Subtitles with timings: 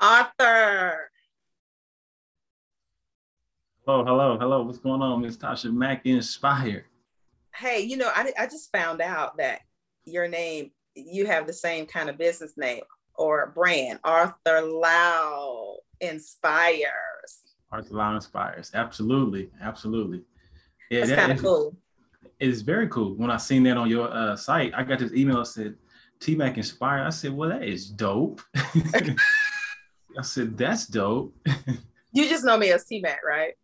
[0.00, 1.10] Arthur.
[3.84, 4.62] Hello, hello, hello.
[4.62, 6.84] What's going on, Miss Tasha Mack Inspired?
[7.54, 9.62] Hey, you know, I, I just found out that
[10.04, 12.82] your name, you have the same kind of business name
[13.16, 17.40] or brand, Arthur Lyle Inspires.
[17.72, 18.70] Arthur Lyle Inspires.
[18.74, 19.50] Absolutely.
[19.60, 20.22] Absolutely.
[20.90, 21.76] Yeah, That's that kind of cool.
[22.38, 23.16] It is very cool.
[23.16, 25.74] When I seen that on your uh, site, I got this email that said,
[26.20, 27.02] T Mac Inspire.
[27.02, 28.40] I said, well, that is dope.
[30.18, 31.32] I said, that's dope.
[32.12, 33.54] you just know me as T Mac, right?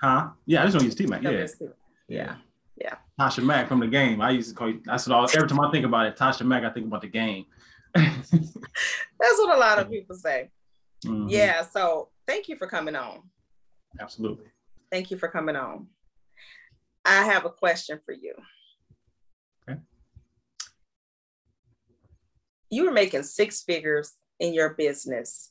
[0.00, 0.28] Huh?
[0.46, 1.22] Yeah, I just know you as T Mac.
[1.22, 1.46] Yeah.
[2.08, 2.36] yeah.
[2.76, 2.94] Yeah.
[3.20, 4.20] Tasha Mack from the game.
[4.20, 4.80] I used to call you.
[4.84, 7.08] That's what all, every time I think about it, Tasha Mack, I think about the
[7.08, 7.44] game.
[7.94, 8.32] that's
[9.20, 10.48] what a lot of people say.
[11.04, 11.28] Mm-hmm.
[11.28, 11.62] Yeah.
[11.62, 13.22] So thank you for coming on.
[14.00, 14.46] Absolutely.
[14.92, 15.88] Thank you for coming on.
[17.04, 18.34] I have a question for you.
[19.68, 19.80] Okay.
[22.70, 25.50] You were making six figures in your business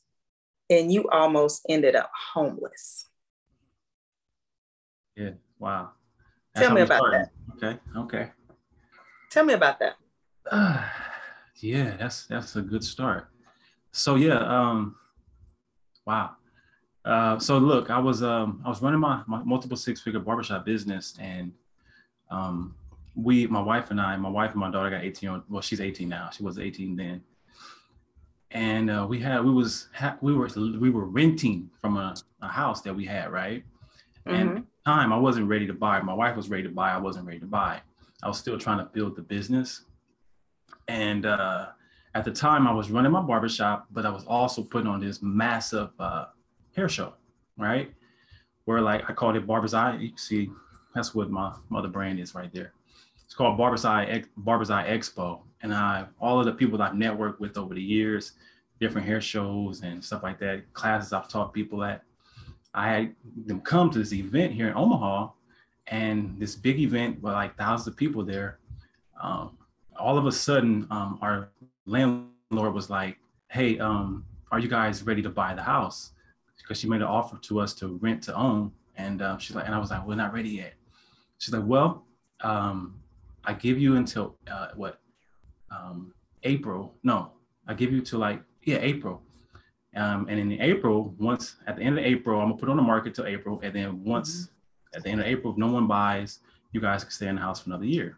[0.70, 3.06] and you almost ended up homeless.
[5.16, 5.32] Yeah.
[5.60, 5.90] Wow.
[6.54, 7.30] That's Tell me about started.
[7.60, 7.68] that.
[7.68, 7.80] Okay.
[7.98, 8.32] Okay.
[9.30, 9.96] Tell me about that.
[10.50, 10.84] Uh,
[11.58, 13.28] yeah, that's that's a good start.
[13.92, 14.96] So yeah, um,
[16.06, 16.32] wow.
[17.04, 20.66] Uh, so look, I was um, I was running my, my multiple six figure barbershop
[20.66, 21.52] business, and
[22.30, 22.76] um,
[23.16, 25.44] we, my wife and I, my wife and my daughter got 18.
[25.50, 26.30] Well, she's 18 now.
[26.30, 27.22] She was 18 then,
[28.52, 32.48] and uh, we had we was ha- we were we were renting from a, a
[32.48, 33.64] house that we had right,
[34.28, 34.36] mm-hmm.
[34.36, 36.02] and time I wasn't ready to buy.
[36.02, 36.92] My wife was ready to buy.
[36.92, 37.82] I wasn't ready to buy.
[38.24, 39.84] I was still trying to build the business,
[40.88, 41.68] and uh,
[42.16, 45.22] at the time I was running my barbershop, but I was also putting on this
[45.22, 46.26] massive uh,
[46.76, 47.14] hair show,
[47.58, 47.94] right?
[48.66, 49.98] Where like I called it Barber's Eye.
[49.98, 50.50] You can see
[50.96, 52.74] that's what my mother brand is right there.
[53.30, 55.42] It's called Barber's Eye, Barber's Eye Expo.
[55.62, 58.32] And I, all of the people that I've networked with over the years,
[58.80, 62.02] different hair shows and stuff like that, classes I've taught people at,
[62.74, 65.30] I had them come to this event here in Omaha
[65.86, 68.58] and this big event with like thousands of people there.
[69.22, 69.60] Um,
[69.96, 71.50] all of a sudden, um, our
[71.86, 73.20] landlord was like,
[73.50, 76.14] Hey, um, are you guys ready to buy the house?
[76.58, 78.72] Because she made an offer to us to rent to own.
[78.96, 80.74] And uh, she's like, and I was like, we're not ready yet.
[81.38, 82.06] She's like, well,
[82.42, 82.96] um,
[83.44, 85.00] I give you until uh, what,
[85.72, 86.14] um,
[86.44, 86.94] April?
[87.04, 87.32] No,
[87.68, 89.22] I give you to like yeah April.
[89.96, 92.84] Um, and in April, once at the end of April, I'm gonna put on the
[92.84, 94.98] market till April, and then once mm-hmm.
[94.98, 96.40] at the end of April, if no one buys,
[96.72, 98.18] you guys can stay in the house for another year.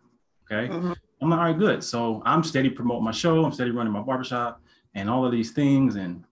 [0.52, 0.72] Okay.
[0.72, 0.94] Mm-hmm.
[1.22, 1.84] I'm like, all right, good.
[1.84, 3.46] So I'm steady promoting my show.
[3.46, 4.62] I'm steady running my barbershop
[4.96, 5.96] and all of these things.
[5.96, 6.24] And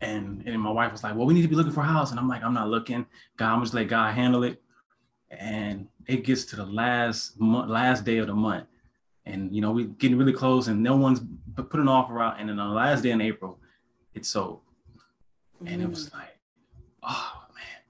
[0.00, 2.10] and and my wife was like, well, we need to be looking for a house.
[2.10, 3.06] And I'm like, I'm not looking.
[3.36, 4.62] God, I'm just let God handle it
[5.30, 8.66] and it gets to the last month, last day of the month,
[9.24, 11.20] and you know we're getting really close, and no one's
[11.54, 13.58] put an offer out, and then on the last day in April,
[14.14, 14.60] it sold,
[15.62, 15.72] mm.
[15.72, 16.14] and it was mm.
[16.14, 16.38] like,
[17.02, 17.82] oh man,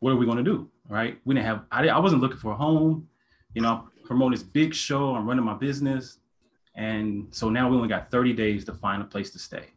[0.00, 0.68] what are we gonna do?
[0.88, 1.18] Right?
[1.24, 1.64] We didn't have.
[1.72, 3.08] I, I wasn't looking for a home,
[3.54, 3.88] you know.
[4.04, 6.18] Promoting this big show, I'm running my business,
[6.74, 9.68] and so now we only got 30 days to find a place to stay,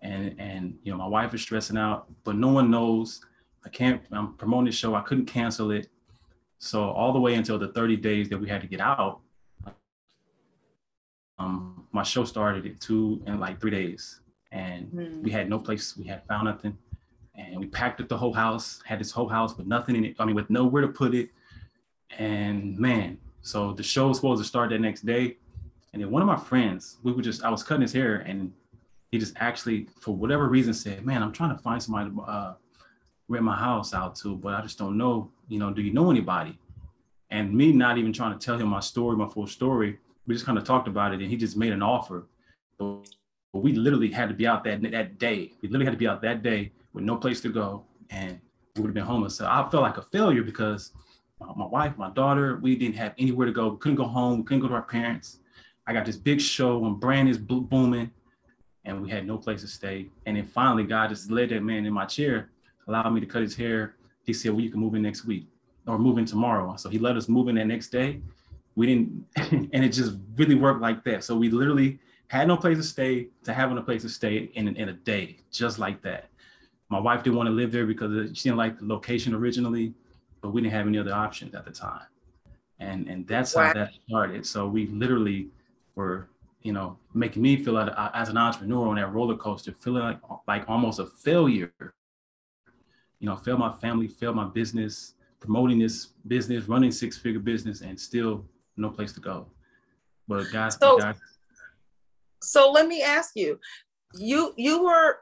[0.00, 3.24] and and you know my wife is stressing out, but no one knows.
[3.64, 4.02] I can't.
[4.10, 4.96] I'm promoting the show.
[4.96, 5.88] I couldn't cancel it
[6.58, 9.20] so all the way until the 30 days that we had to get out,
[11.38, 14.20] um, my show started at two in like three days,
[14.52, 15.22] and mm.
[15.22, 15.96] we had no place.
[15.96, 16.78] We had found nothing,
[17.34, 18.82] and we packed up the whole house.
[18.86, 20.16] Had this whole house with nothing in it.
[20.18, 21.30] I mean, with nowhere to put it.
[22.18, 25.36] And man, so the show was supposed to start that next day,
[25.92, 28.52] and then one of my friends, we were just I was cutting his hair, and
[29.10, 32.54] he just actually, for whatever reason, said, "Man, I'm trying to find somebody to uh,
[33.28, 36.10] rent my house out to, but I just don't know you know, do you know
[36.10, 36.58] anybody?
[37.30, 40.46] And me not even trying to tell him my story, my full story, we just
[40.46, 42.26] kind of talked about it and he just made an offer.
[42.78, 43.08] But
[43.52, 45.52] we literally had to be out that that day.
[45.62, 48.40] We literally had to be out that day with no place to go and
[48.74, 49.36] we would have been homeless.
[49.36, 50.92] So I felt like a failure because
[51.40, 53.68] my wife, my daughter, we didn't have anywhere to go.
[53.68, 54.38] We couldn't go home.
[54.38, 55.38] We couldn't go to our parents.
[55.86, 58.10] I got this big show and brand is booming
[58.84, 60.10] and we had no place to stay.
[60.26, 62.50] And then finally, God just led that man in my chair,
[62.86, 63.96] allowed me to cut his hair
[64.26, 65.46] he said, well, you can move in next week
[65.86, 66.76] or move in tomorrow.
[66.76, 68.20] So he let us move in that next day.
[68.74, 69.24] We didn't,
[69.72, 71.24] and it just really worked like that.
[71.24, 74.68] So we literally had no place to stay to having a place to stay in,
[74.76, 76.28] in a day, just like that.
[76.88, 79.94] My wife didn't want to live there because she didn't like the location originally,
[80.40, 82.06] but we didn't have any other options at the time.
[82.80, 83.68] And, and that's wow.
[83.68, 84.44] how that started.
[84.44, 85.48] So we literally
[85.94, 86.28] were,
[86.62, 90.18] you know, making me feel like, as an entrepreneur on that roller coaster, feeling like,
[90.46, 91.72] like almost a failure
[93.18, 97.80] you know, fail my family, fail my business, promoting this business, running six figure business,
[97.80, 98.44] and still
[98.76, 99.46] no place to go.
[100.28, 101.16] But guys, so, guys.
[102.42, 103.58] So let me ask you,
[104.14, 105.18] you you were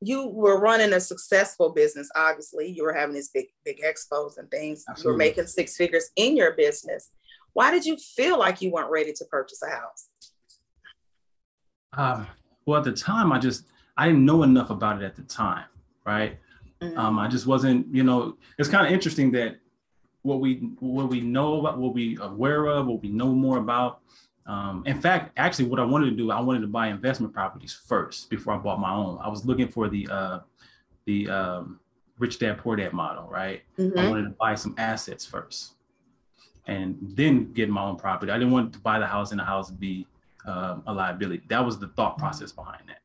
[0.00, 2.10] you were running a successful business.
[2.14, 4.84] Obviously, you were having these big, big expos and things.
[4.88, 5.08] Absolutely.
[5.08, 7.10] You were making six figures in your business.
[7.54, 10.08] Why did you feel like you weren't ready to purchase a house?
[11.96, 12.26] Um,
[12.66, 13.64] well, at the time, I just
[13.96, 15.66] I didn't know enough about it at the time,
[16.04, 16.38] right?
[16.84, 16.98] Mm-hmm.
[16.98, 18.36] Um, I just wasn't, you know.
[18.58, 19.56] It's kind of interesting that
[20.22, 24.00] what we what we know about, what we aware of, what we know more about.
[24.46, 27.72] Um, in fact, actually, what I wanted to do, I wanted to buy investment properties
[27.72, 29.18] first before I bought my own.
[29.22, 30.40] I was looking for the uh,
[31.06, 31.80] the um,
[32.18, 33.62] rich dad poor dad model, right?
[33.78, 33.98] Mm-hmm.
[33.98, 35.74] I wanted to buy some assets first,
[36.66, 38.32] and then get my own property.
[38.32, 40.06] I didn't want to buy the house and the house be
[40.46, 41.44] um, a liability.
[41.48, 43.00] That was the thought process behind that.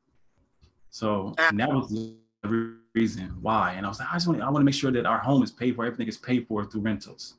[0.90, 3.74] So that was the reason why.
[3.74, 5.44] And I was like, I just want, I want to make sure that our home
[5.44, 5.86] is paid for.
[5.86, 7.36] Everything is paid for through rentals.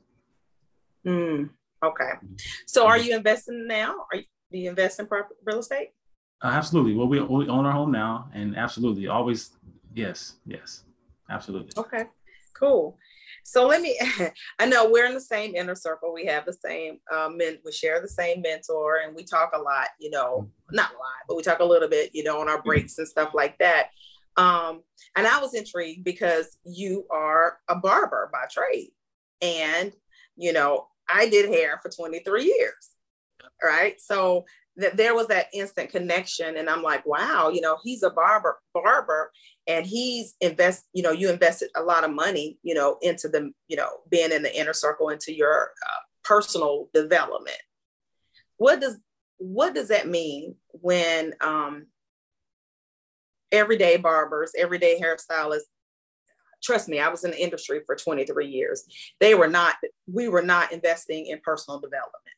[1.05, 1.49] Mm,
[1.83, 2.11] okay.
[2.67, 4.05] So are you investing now?
[4.11, 5.89] Are you, do you invest in property, real estate?
[6.43, 6.93] Uh, absolutely.
[6.93, 9.51] Well, we, we own our home now, and absolutely, always,
[9.93, 10.83] yes, yes,
[11.29, 11.71] absolutely.
[11.77, 12.05] Okay,
[12.53, 12.97] cool.
[13.43, 13.99] So let me,
[14.59, 16.13] I know we're in the same inner circle.
[16.13, 19.59] We have the same uh, men, we share the same mentor and we talk a
[19.59, 20.75] lot, you know, mm-hmm.
[20.75, 22.67] not a lot, but we talk a little bit, you know, on our mm-hmm.
[22.67, 23.89] breaks and stuff like that.
[24.37, 24.81] Um,
[25.15, 28.91] and I was intrigued because you are a barber by trade.
[29.41, 29.93] And,
[30.35, 32.89] you know, I did hair for 23 years.
[33.63, 33.99] Right.
[33.99, 34.45] So
[34.77, 36.57] that there was that instant connection.
[36.57, 39.31] And I'm like, wow, you know, he's a barber, barber,
[39.67, 43.51] and he's invest you know you invested a lot of money you know into the
[43.67, 47.57] you know being in the inner circle into your uh, personal development
[48.57, 48.97] what does
[49.37, 51.85] what does that mean when um
[53.51, 55.69] everyday barbers everyday hairstylists.
[56.63, 58.85] Trust me i was in the industry for 23 years.
[59.19, 59.75] They were not
[60.11, 62.35] we were not investing in personal development.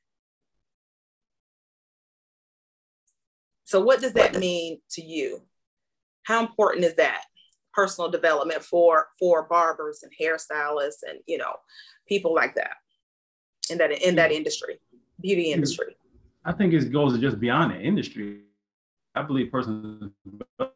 [3.66, 5.42] So what does that mean to you?
[6.24, 7.24] How important is that?
[7.74, 11.56] Personal development for for barbers and hairstylists and you know
[12.08, 12.76] people like that
[13.70, 14.80] in that in that industry
[15.24, 15.96] beauty industry.
[16.46, 18.42] I think it goes just beyond the industry.
[19.16, 20.74] I believe personal development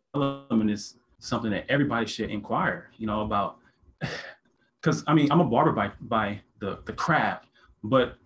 [0.70, 3.58] is something that everybody should inquire you know about
[4.82, 7.46] because i mean i'm a barber by by the the craft
[7.84, 8.18] but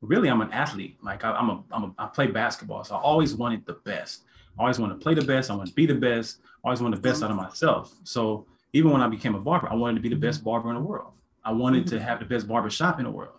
[0.00, 3.00] really i'm an athlete like I, i'm a i'm a i play basketball so i
[3.00, 4.22] always wanted the best
[4.58, 5.50] I always want to play the best.
[5.50, 6.38] I want to be the best.
[6.64, 7.94] I always want the best out of myself.
[8.04, 10.76] So even when I became a barber, I wanted to be the best barber in
[10.76, 11.12] the world.
[11.44, 13.38] I wanted to have the best barber shop in the world.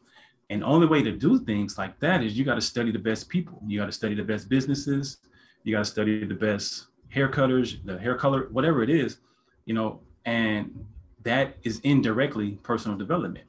[0.50, 3.00] And the only way to do things like that is you got to study the
[3.00, 3.62] best people.
[3.66, 5.18] You got to study the best businesses.
[5.64, 9.18] You got to study the best hair cutters, the hair color, whatever it is,
[9.66, 10.86] you know, and
[11.24, 13.46] that is indirectly personal development.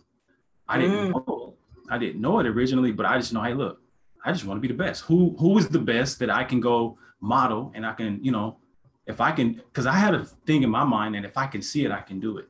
[0.68, 1.26] I didn't mm.
[1.26, 1.54] know
[1.90, 3.80] I didn't know it originally, but I just know, hey, look,
[4.24, 5.04] I just want to be the best.
[5.04, 8.58] Who who is the best that I can go model and I can, you know,
[9.06, 11.62] if I can, because I had a thing in my mind, and if I can
[11.62, 12.48] see it, I can do it.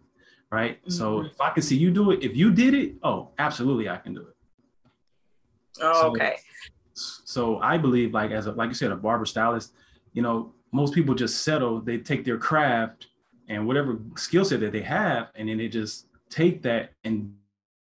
[0.51, 0.81] Right.
[0.81, 0.91] Mm-hmm.
[0.91, 3.97] So if I can see you do it, if you did it, oh, absolutely, I
[3.97, 4.37] can do it.
[5.81, 6.37] Oh, so, okay.
[6.95, 9.73] So I believe, like as a, like you said, a barber stylist,
[10.13, 11.81] you know, most people just settle.
[11.81, 13.07] They take their craft
[13.49, 17.35] and whatever skill set that they have, and then they just take that and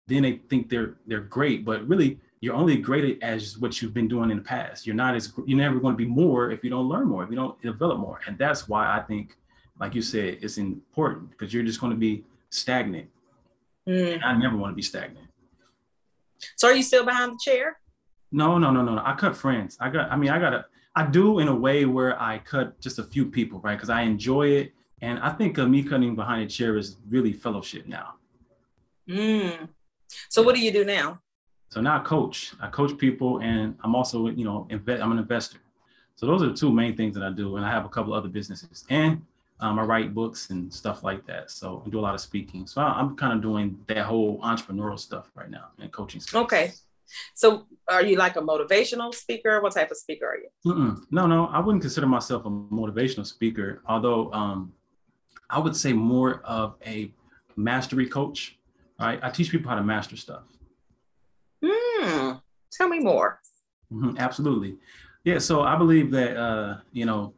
[0.08, 1.64] then they think they're they're great.
[1.64, 4.86] But really, you're only great as what you've been doing in the past.
[4.86, 7.30] You're not as you're never going to be more if you don't learn more, if
[7.30, 8.20] you don't develop more.
[8.28, 9.38] And that's why I think,
[9.80, 13.10] like you said, it's important because you're just going to be stagnant.
[13.88, 14.16] Mm.
[14.16, 15.28] And I never want to be stagnant.
[16.58, 17.78] So are you still behind the chair?
[18.32, 19.02] No, no, no, no, no.
[19.06, 19.78] I cut friends.
[19.80, 20.12] I got.
[20.12, 20.66] I mean, I got to.
[20.96, 23.76] I do in a way where I cut just a few people, right?
[23.76, 27.34] Because I enjoy it, and I think uh, me cutting behind a chair is really
[27.34, 28.16] fellowship now.
[29.08, 29.70] Mm.
[30.30, 31.22] So what do you do now?
[31.70, 32.54] So now I coach.
[32.60, 35.02] I coach people, and I'm also, you know, invest.
[35.02, 35.60] I'm an investor.
[36.16, 38.14] So those are the two main things that I do, and I have a couple
[38.14, 39.22] other businesses, and
[39.62, 41.52] um, I write books and stuff like that.
[41.52, 42.68] So I do a lot of speaking.
[42.68, 46.20] So I'm kind of doing that whole entrepreneurial stuff right now and coaching.
[46.20, 46.36] Space.
[46.36, 46.74] Okay.
[47.34, 49.62] So are you like a motivational speaker?
[49.62, 50.50] What type of speaker are you?
[50.66, 51.02] Mm-mm.
[51.12, 54.74] No, no, I wouldn't consider myself a motivational speaker, although um,
[55.50, 57.14] I would say more of a
[57.56, 58.58] mastery coach.
[59.00, 60.44] Right, I teach people how to master stuff.
[61.66, 62.34] Hmm.
[62.72, 63.40] Tell me more.
[63.92, 64.78] Mm-hmm, absolutely.
[65.24, 65.40] Yeah.
[65.40, 67.34] So I believe that, uh, you know,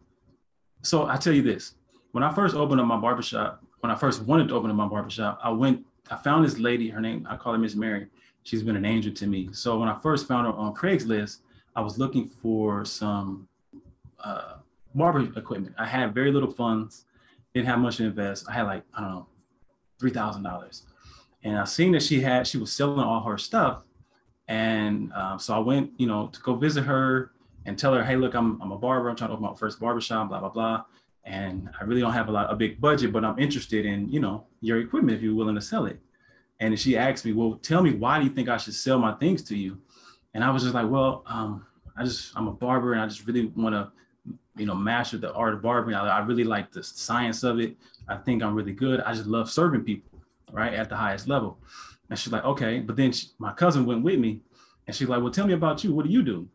[0.81, 1.75] so I tell you this
[2.11, 4.87] when I first opened up my barbershop, when I first wanted to open up my
[4.87, 8.07] barbershop, I went, I found this lady, her name, I call her Miss Mary.
[8.43, 9.49] She's been an angel to me.
[9.53, 11.39] So when I first found her on Craigslist,
[11.75, 13.47] I was looking for some
[14.19, 14.55] uh,
[14.93, 15.75] barber equipment.
[15.77, 17.05] I had very little funds,
[17.53, 18.45] didn't have much to invest.
[18.49, 19.27] I had like, I don't know,
[20.01, 20.81] $3,000.
[21.43, 23.83] And I seen that she had, she was selling all her stuff.
[24.47, 27.31] And um, so I went, you know, to go visit her
[27.65, 29.09] and tell her, hey, look, I'm, I'm a barber.
[29.09, 30.83] I'm trying to open my first barbershop, blah, blah, blah.
[31.25, 34.19] and I really don't have a lot a big budget, but I'm interested in you
[34.19, 35.99] know your equipment if you're willing to sell it.
[36.63, 39.13] And she asked me, well, tell me why do you think I should sell my
[39.15, 39.79] things to you?
[40.33, 41.65] And I was just like, well, um,
[41.97, 43.91] I just I'm a barber and I just really want to
[44.55, 45.93] you know master the art of barbering.
[45.93, 47.75] I, I really like the science of it.
[48.07, 49.01] I think I'm really good.
[49.01, 50.21] I just love serving people
[50.53, 51.57] right at the highest level.
[52.09, 52.79] And she's like, okay.
[52.79, 54.39] But then she, my cousin went with me,
[54.87, 55.93] and she's like, well, tell me about you.
[55.93, 56.47] What do you do?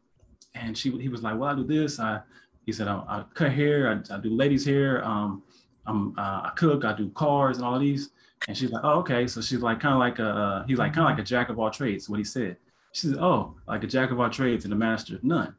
[0.55, 2.01] And she he was like, well, I do this.
[2.01, 2.23] I
[2.65, 3.91] he said, I, I cut hair.
[3.91, 5.05] I, I, do ladies' hair.
[5.05, 5.43] Um,
[5.87, 6.87] I'm, uh, I cook.
[6.87, 8.09] I do cars and all of these.
[8.47, 9.27] And she's like, oh, okay.
[9.27, 11.49] So she's like, kind of like a, uh, he's like, kind of like a jack
[11.49, 12.09] of all trades.
[12.09, 12.57] What he said.
[12.93, 15.55] She said, oh, like a jack of all trades and a master of none.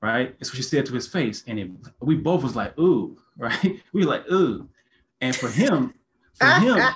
[0.00, 0.34] Right.
[0.38, 1.42] It's what she said to his face.
[1.46, 1.70] And it,
[2.00, 3.80] we both was like, ooh, right.
[3.92, 4.68] we were like, ooh.
[5.20, 5.94] And for him,
[6.34, 6.94] for him,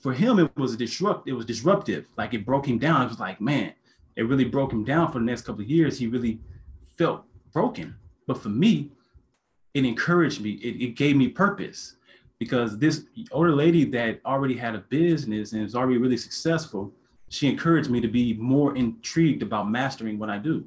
[0.00, 1.28] for him, it was a disrupt.
[1.28, 2.08] It was disruptive.
[2.16, 3.02] Like it broke him down.
[3.02, 3.72] It was like, man,
[4.16, 5.98] it really broke him down for the next couple of years.
[5.98, 6.40] He really
[6.98, 8.90] felt broken but for me,
[9.74, 10.52] it encouraged me.
[10.52, 11.96] It, it gave me purpose
[12.42, 16.92] because this older lady that already had a business and is already really successful,
[17.28, 20.66] she encouraged me to be more intrigued about mastering what I do.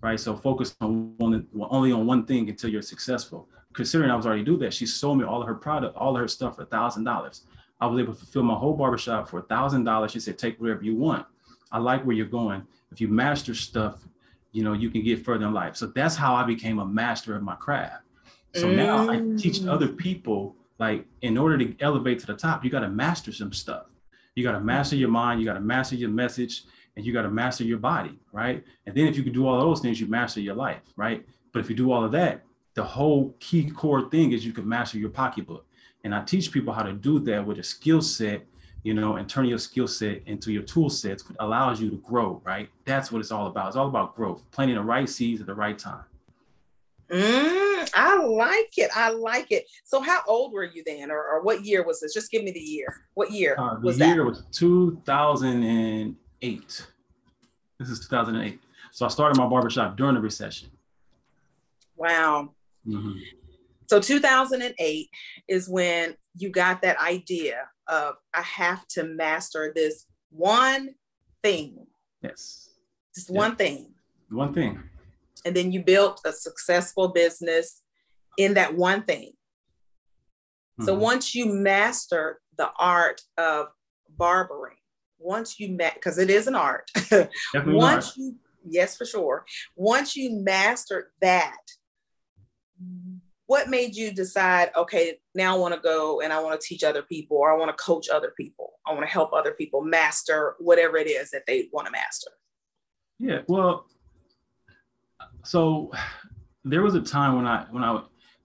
[0.00, 0.18] Right.
[0.18, 3.48] So focus on one, only on one thing until you're successful.
[3.72, 6.20] Considering I was already do that, she sold me all of her product, all of
[6.20, 7.42] her stuff for thousand dollars.
[7.80, 10.10] I was able to fulfill my whole barbershop for thousand dollars.
[10.10, 11.24] She said, take whatever you want.
[11.70, 12.66] I like where you're going.
[12.90, 14.08] If you master stuff,
[14.50, 15.76] you know, you can get further in life.
[15.76, 18.02] So that's how I became a master of my craft.
[18.54, 18.76] So mm.
[18.76, 19.72] now I teach mm.
[19.72, 23.52] other people, like, in order to elevate to the top, you got to master some
[23.52, 23.86] stuff.
[24.34, 26.64] You got to master your mind, you got to master your message,
[26.96, 28.64] and you got to master your body, right?
[28.86, 31.24] And then if you can do all those things, you master your life, right?
[31.52, 32.42] But if you do all of that,
[32.74, 35.66] the whole key core thing is you can master your pocketbook.
[36.04, 38.46] And I teach people how to do that with a skill set
[38.82, 42.40] you know, and turn your skill set into your tool sets allows you to grow,
[42.44, 42.68] right?
[42.84, 43.68] That's what it's all about.
[43.68, 46.04] It's all about growth, planting the right seeds at the right time.
[47.12, 48.90] Mm, I like it.
[48.96, 49.66] I like it.
[49.84, 52.14] So, how old were you then, or, or what year was this?
[52.14, 53.02] Just give me the year.
[53.14, 54.08] What year uh, was that?
[54.08, 56.86] The year was 2008.
[57.78, 58.60] This is 2008.
[58.92, 60.70] So, I started my barbershop during the recession.
[61.96, 62.54] Wow.
[62.86, 63.18] Mm-hmm.
[63.90, 65.10] So, 2008
[65.48, 70.94] is when you got that idea of I have to master this one
[71.42, 71.86] thing.
[72.22, 72.70] Yes.
[73.14, 73.36] Just yeah.
[73.36, 73.92] one thing.
[74.30, 74.82] One thing.
[75.44, 77.82] And then you built a successful business
[78.38, 79.32] in that one thing.
[80.80, 80.84] Mm-hmm.
[80.84, 83.68] So once you master the art of
[84.16, 84.76] barbering,
[85.18, 86.90] once you met because it is an art.
[87.54, 88.16] once art.
[88.16, 89.44] you yes for sure.
[89.76, 91.56] Once you master that,
[93.46, 96.82] what made you decide okay now i want to go and i want to teach
[96.82, 99.82] other people or i want to coach other people i want to help other people
[99.82, 102.30] master whatever it is that they want to master
[103.18, 103.84] yeah well
[105.42, 105.90] so
[106.64, 108.02] there was a time when i when i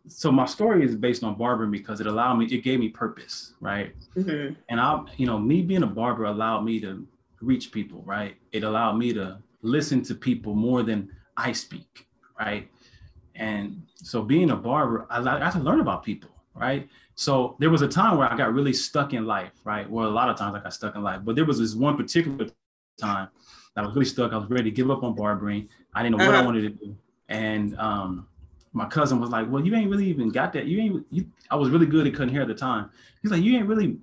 [0.08, 3.54] so my story is based on barbering because it allowed me it gave me purpose
[3.60, 4.54] right mm-hmm.
[4.70, 7.06] and i you know me being a barber allowed me to
[7.42, 12.08] reach people right it allowed me to listen to people more than i speak
[12.40, 12.70] right
[13.38, 16.90] and so being a barber, I got to learn about people, right?
[17.16, 19.90] So there was a time where I got really stuck in life, right?
[19.90, 21.98] Well, a lot of times I got stuck in life, but there was this one
[21.98, 22.48] particular
[23.00, 23.30] time
[23.78, 24.34] I was really stuck.
[24.34, 25.70] I was ready to give up on barbering.
[25.94, 26.44] I didn't know what uh-huh.
[26.44, 26.96] I wanted to do.
[27.30, 28.28] And um,
[28.74, 30.66] my cousin was like, well, you ain't really even got that.
[30.66, 32.90] You ain't, you, I was really good at cutting hair at the time.
[33.22, 33.98] He's like, you ain't really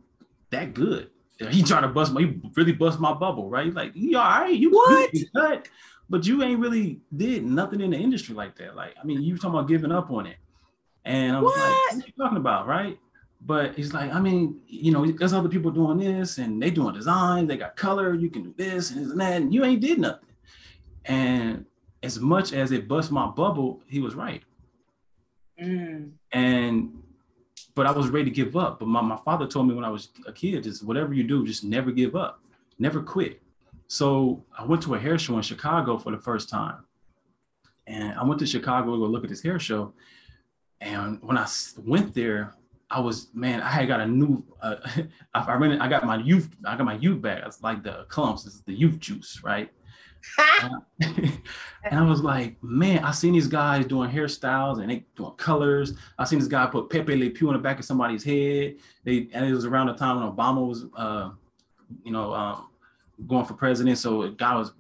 [0.51, 1.11] that good.
[1.51, 3.67] He tried to bust my, he really bust my bubble, right?
[3.67, 4.55] He's like, you all right?
[4.55, 5.13] You what?
[5.13, 5.69] You cut
[6.09, 8.77] but you ain't really did nothing in the industry like that.
[8.77, 10.37] Like, I mean, you talking about giving up on it.
[11.05, 11.61] And I was what?
[11.61, 12.67] like, what are you talking about?
[12.67, 12.99] Right.
[13.47, 16.95] But he's like, I mean, you know, there's other people doing this and they doing
[16.95, 20.29] design, they got color, you can do this and that, and you ain't did nothing.
[21.05, 21.67] And
[22.03, 24.43] as much as it bust my bubble, he was right.
[25.63, 26.13] Mm.
[26.33, 27.03] And
[27.75, 28.79] but I was ready to give up.
[28.79, 31.47] But my, my father told me when I was a kid, just whatever you do,
[31.47, 32.41] just never give up,
[32.79, 33.43] never quit.
[33.89, 36.85] So I went to a hair show in Chicago for the first time.
[37.87, 39.93] And I went to Chicago to go look at this hair show.
[40.81, 41.47] And when I
[41.79, 42.55] went there,
[42.95, 44.45] I was man, I had got a new.
[44.63, 44.77] Uh,
[45.35, 46.49] I, I, I got my youth.
[46.65, 47.43] I got my youth bag.
[47.45, 48.47] It's like the clumps.
[48.47, 49.71] It's the youth juice, right?
[51.01, 51.41] and
[51.93, 55.95] I was like, man, I seen these guys doing hairstyles and they doing colors.
[56.19, 58.77] I seen this guy put Pepe Le Pew in the back of somebody's head.
[59.03, 61.31] They and it was around the time when Obama was, uh,
[62.05, 62.69] you know, um,
[63.27, 63.99] going for president.
[63.99, 64.73] So a guy was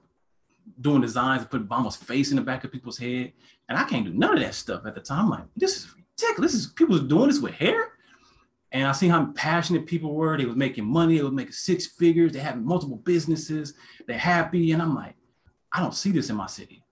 [0.80, 3.33] doing designs and put Obama's face in the back of people's head.
[3.68, 5.25] And I can't do none of that stuff at the time.
[5.25, 6.52] I'm like, this is ridiculous.
[6.52, 7.93] This is people doing this with hair.
[8.74, 10.36] And I seen how passionate people were.
[10.36, 11.16] They was making money.
[11.16, 12.32] They was making six figures.
[12.32, 13.74] They had multiple businesses.
[14.06, 14.72] They're happy.
[14.72, 15.14] And I'm like,
[15.72, 16.82] I don't see this in my city.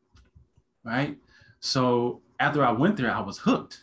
[0.84, 1.18] Right.
[1.58, 3.82] So after I went there, I was hooked.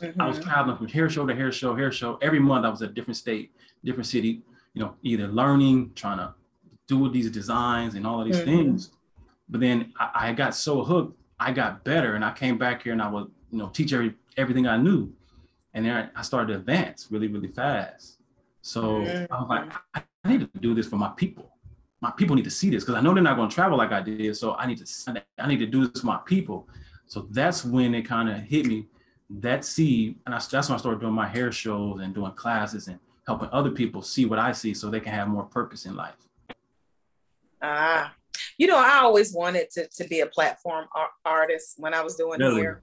[0.00, 0.20] Mm-hmm.
[0.20, 0.48] I was mm-hmm.
[0.48, 2.16] traveling from hair show to hair show, hair show.
[2.22, 3.50] Every month I was at a different state,
[3.84, 4.42] different city,
[4.74, 6.32] you know, either learning, trying to
[6.86, 8.56] do these designs and all of these mm-hmm.
[8.56, 8.92] things.
[9.48, 12.92] But then I, I, got so hooked, I got better and I came back here
[12.92, 15.12] and I would, you know, teach every, everything I knew.
[15.76, 18.18] And then I, started to advance really, really fast.
[18.62, 19.02] So.
[19.02, 21.52] I was like, I, need to do this for my people.
[22.00, 23.92] My people need to see this because I know they're not going to travel like
[23.92, 24.36] I did.
[24.36, 26.68] So I need to, I need to do this for my people.
[27.06, 28.86] So that's when it kind of hit me
[29.30, 32.88] that seed, and I, that's when I started doing my hair shows and doing classes
[32.88, 35.96] and helping other people see what I see so they can have more purpose in
[35.96, 36.14] life.
[37.60, 38.14] Ah,
[38.58, 40.86] you know, I always wanted to, to be a platform
[41.24, 42.62] artist when I was doing really?
[42.62, 42.82] hair.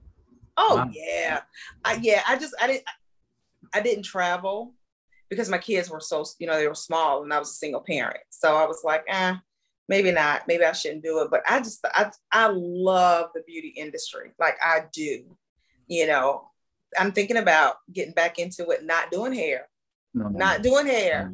[0.56, 0.90] Oh wow.
[0.92, 1.40] yeah,
[1.84, 2.22] I, yeah.
[2.28, 2.84] I just I didn't
[3.72, 4.74] I didn't travel
[5.30, 7.80] because my kids were so you know they were small and I was a single
[7.80, 8.20] parent.
[8.30, 9.34] So I was like, eh,
[9.88, 10.42] maybe not.
[10.46, 11.30] Maybe I shouldn't do it.
[11.30, 14.32] But I just I I love the beauty industry.
[14.38, 15.36] Like I do
[15.86, 16.48] you know,
[16.98, 19.68] I'm thinking about getting back into it, not doing hair,
[20.12, 21.32] no, no, not doing hair,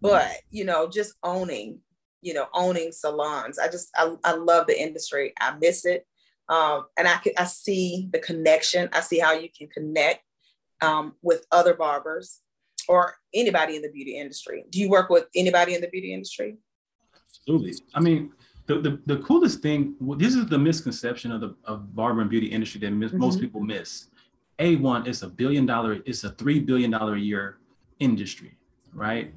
[0.00, 1.80] but you know, just owning,
[2.22, 3.58] you know, owning salons.
[3.58, 5.32] I just I, I love the industry.
[5.40, 6.06] I miss it.
[6.50, 8.90] Um, and I can I see the connection.
[8.92, 10.24] I see how you can connect
[10.82, 12.40] um, with other barbers
[12.88, 14.64] or anybody in the beauty industry.
[14.70, 16.58] Do you work with anybody in the beauty industry?
[17.24, 17.74] Absolutely.
[17.94, 18.32] I mean,
[18.66, 22.48] the, the, the coolest thing, this is the misconception of the of barber and beauty
[22.48, 23.20] industry that miss, mm-hmm.
[23.20, 24.08] most people miss.
[24.58, 27.58] A1 is a billion dollar, it's a three billion dollar a year
[27.98, 28.56] industry,
[28.92, 29.32] right?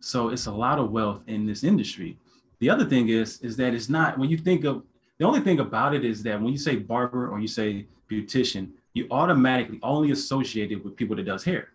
[0.00, 2.18] So it's a lot of wealth in this industry.
[2.58, 4.82] The other thing is, is that it's not when you think of
[5.18, 8.70] the only thing about it is that when you say barber or you say beautician,
[8.94, 11.68] you automatically only associate it with people that does hair,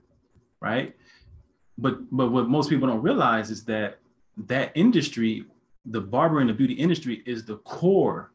[0.60, 0.96] right?
[1.78, 4.00] But but what most people don't realize is that
[4.38, 5.46] that industry
[5.86, 8.32] the barber and the beauty industry is the core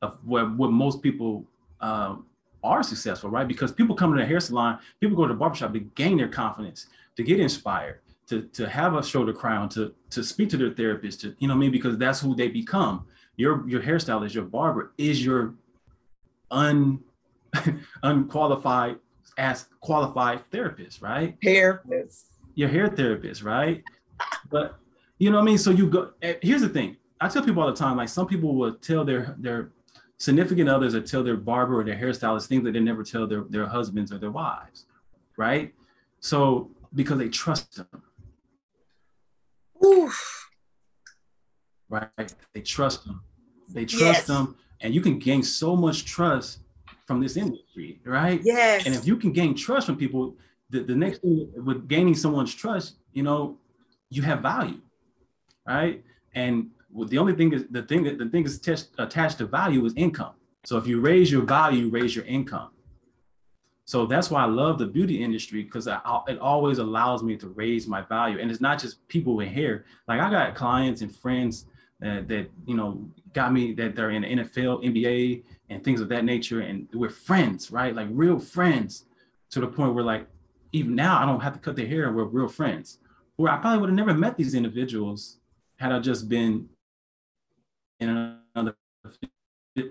[0.00, 1.44] of what, what most people
[1.80, 2.26] um,
[2.62, 3.46] are successful, right?
[3.46, 6.28] Because people come to the hair salon, people go to the barbershop to gain their
[6.28, 10.72] confidence, to get inspired, to, to have a shoulder crown, to, to speak to their
[10.72, 11.72] therapist, to, you know I mean?
[11.72, 13.06] Because that's who they become.
[13.38, 15.54] Your, your hairstylist, your barber is your
[16.50, 17.00] un,
[18.02, 18.96] unqualified
[19.38, 21.36] as qualified therapist, right?
[21.42, 22.26] Therapist.
[22.54, 23.82] Your hair therapist, right?
[24.50, 24.76] But
[25.18, 25.58] you know what I mean?
[25.58, 26.10] So you go.
[26.20, 26.96] Eh, here's the thing.
[27.20, 27.96] I tell people all the time.
[27.96, 29.70] Like some people will tell their their
[30.18, 33.44] significant others or tell their barber or their hairstylist things that they never tell their
[33.48, 34.86] their husbands or their wives,
[35.36, 35.72] right?
[36.20, 38.02] So because they trust them.
[39.84, 40.50] Oof.
[41.88, 42.34] Right?
[42.52, 43.22] They trust them.
[43.68, 44.26] They trust yes.
[44.26, 46.60] them, and you can gain so much trust
[47.06, 48.40] from this industry, right?
[48.42, 48.86] Yes.
[48.86, 50.36] And if you can gain trust from people,
[50.70, 53.56] the, the next thing with gaining someone's trust, you know,
[54.10, 54.80] you have value
[55.68, 56.02] right?
[56.34, 56.70] And
[57.06, 59.92] the only thing is the thing that the thing is attached, attached to value is
[59.96, 60.32] income.
[60.64, 62.70] So if you raise your value, you raise your income.
[63.84, 67.86] So that's why I love the beauty industry because it always allows me to raise
[67.86, 68.38] my value.
[68.38, 69.86] And it's not just people in here.
[70.06, 71.66] Like I got clients and friends
[72.00, 76.08] that, that you know got me that they're in the NFL, NBA, and things of
[76.08, 76.60] that nature.
[76.60, 77.94] And we're friends, right?
[77.94, 79.04] Like real friends
[79.50, 80.26] to the point where like
[80.72, 82.98] even now I don't have to cut their hair we're real friends.
[83.36, 85.38] Where I probably would have never met these individuals
[85.76, 86.68] had I just been
[88.00, 88.74] in another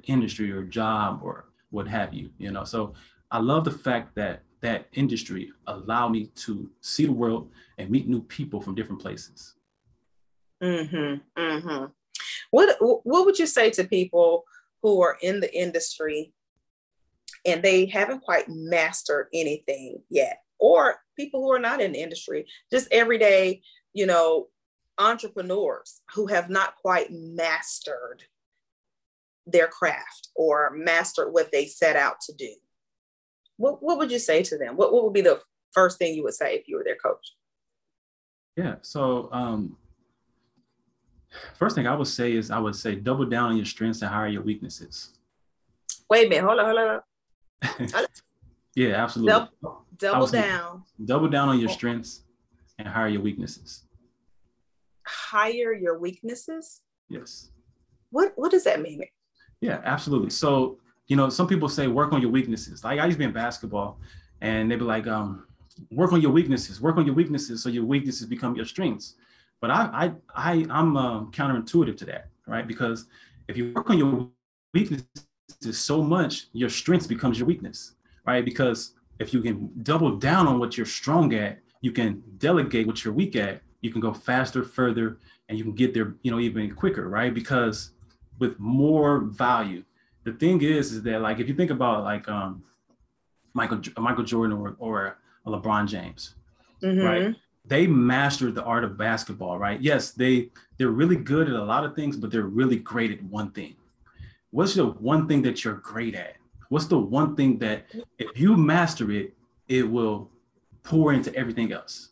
[0.04, 2.64] industry or job or what have you, you know.
[2.64, 2.94] So
[3.32, 8.08] I love the fact that that industry allowed me to see the world and meet
[8.08, 9.57] new people from different places.
[10.64, 11.40] Mm-hmm.
[11.40, 11.86] Mm-hmm.
[12.52, 14.44] What what would you say to people
[14.82, 16.34] who are in the industry
[17.46, 20.42] and they haven't quite mastered anything yet?
[20.60, 23.62] Or people who are not in the industry, just everyday,
[23.94, 24.48] you know,
[24.98, 28.24] entrepreneurs who have not quite mastered
[29.46, 32.54] their craft or mastered what they set out to do
[33.58, 35.40] what, what would you say to them what, what would be the
[35.72, 37.34] first thing you would say if you were their coach
[38.56, 39.78] yeah so um,
[41.56, 44.10] first thing i would say is i would say double down on your strengths and
[44.12, 45.18] hire your weaknesses
[46.10, 47.02] wait a minute hold on hold on,
[47.64, 48.06] hold on.
[48.76, 52.24] yeah absolutely double, double down double down on your strengths
[52.80, 53.88] and hire your weaknesses
[55.08, 56.82] hire your weaknesses?
[57.10, 57.50] Yes.
[58.12, 59.04] What what does that mean?
[59.62, 60.30] Yeah, absolutely.
[60.30, 62.84] So, you know, some people say work on your weaknesses.
[62.84, 64.00] Like I used to be in basketball
[64.42, 65.46] and they'd be like, um,
[65.92, 69.16] work on your weaknesses, work on your weaknesses so your weaknesses become your strengths.
[69.62, 72.68] But I I I I'm uh, counterintuitive to that, right?
[72.68, 73.08] Because
[73.48, 74.30] if you work on your
[74.74, 75.16] weaknesses
[75.72, 78.44] so much, your strengths becomes your weakness, right?
[78.44, 83.04] Because if you can double down on what you're strong at, you can delegate what
[83.04, 85.18] you're weak at, you can go faster, further,
[85.50, 87.34] and you can get there, you know, even quicker, right?
[87.34, 87.92] Because
[88.40, 89.84] with more value,
[90.24, 92.64] the thing is, is that like if you think about like um
[93.54, 96.36] Michael Michael Jordan or or LeBron James,
[96.84, 97.06] mm-hmm.
[97.06, 97.36] right?
[97.68, 99.80] They mastered the art of basketball, right?
[99.82, 103.24] Yes, they they're really good at a lot of things, but they're really great at
[103.24, 103.76] one thing.
[104.52, 106.36] What's the one thing that you're great at?
[106.70, 107.86] What's the one thing that
[108.18, 109.34] if you master it,
[109.68, 110.30] it will
[110.84, 112.10] pour into everything else?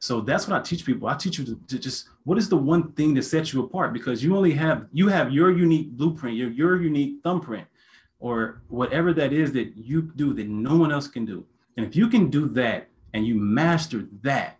[0.00, 1.08] So that's what I teach people.
[1.08, 3.92] I teach you to, to, just what is the one thing that sets you apart
[3.92, 7.66] because you only have you have your unique blueprint, your your unique thumbprint,
[8.20, 11.44] or whatever that is that you do that no one else can do.
[11.76, 14.57] And if you can do that and you master that,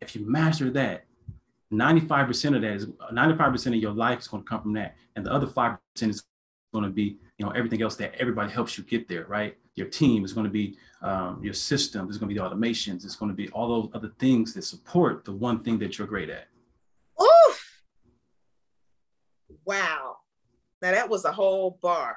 [0.00, 1.04] if you master that,
[1.72, 4.96] 95% of that is 95% of your life is going to come from that.
[5.16, 6.24] And the other 5% is
[6.72, 9.56] going to be, you know, everything else that everybody helps you get there, right?
[9.74, 13.04] Your team is going to be um, your system, is going to be the automations,
[13.04, 16.06] it's going to be all those other things that support the one thing that you're
[16.06, 16.48] great at.
[17.20, 17.82] Oof.
[19.64, 20.16] Wow.
[20.82, 22.16] Now that was a whole bar.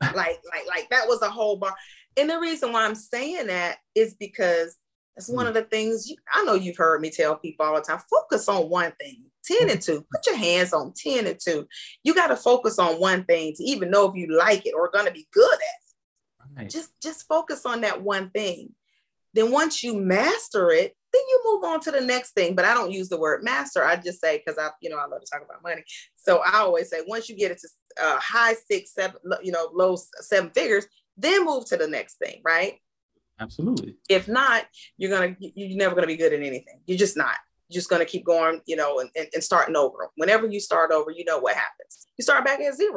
[0.00, 1.74] like, like, like that was a whole bar.
[2.16, 4.76] And the reason why I'm saying that is because
[5.16, 5.48] that's one mm.
[5.48, 8.48] of the things you, I know you've heard me tell people all the time focus
[8.48, 11.66] on one thing 10 and 2 put your hands on 10 and 2
[12.04, 14.90] you got to focus on one thing to even know if you like it or
[14.90, 16.56] going to be good at it.
[16.56, 16.70] Right.
[16.70, 18.70] just just focus on that one thing.
[19.34, 22.54] Then once you master it then you move on to the next thing.
[22.54, 23.84] But i don't use the word master.
[23.84, 25.82] I just say because i you know i love to talk about money.
[26.16, 27.68] So i always say once you get it to
[28.02, 32.40] uh, high six seven you know low seven figures then move to the next thing
[32.44, 32.78] right
[33.38, 33.96] Absolutely.
[34.08, 34.64] If not,
[34.96, 36.80] you're gonna you're never gonna be good at anything.
[36.86, 37.36] You're just not.
[37.68, 40.10] You're just gonna keep going, you know, and, and, and starting over.
[40.16, 42.06] Whenever you start over, you know what happens.
[42.16, 42.92] You start back at 0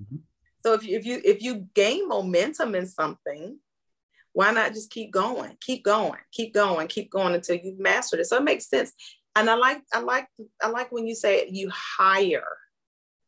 [0.00, 0.16] mm-hmm.
[0.64, 3.58] So if you if you if you gain momentum in something,
[4.32, 8.26] why not just keep going, keep going, keep going, keep going until you've mastered it.
[8.26, 8.92] So it makes sense.
[9.36, 10.26] And I like I like
[10.62, 12.56] I like when you say you hire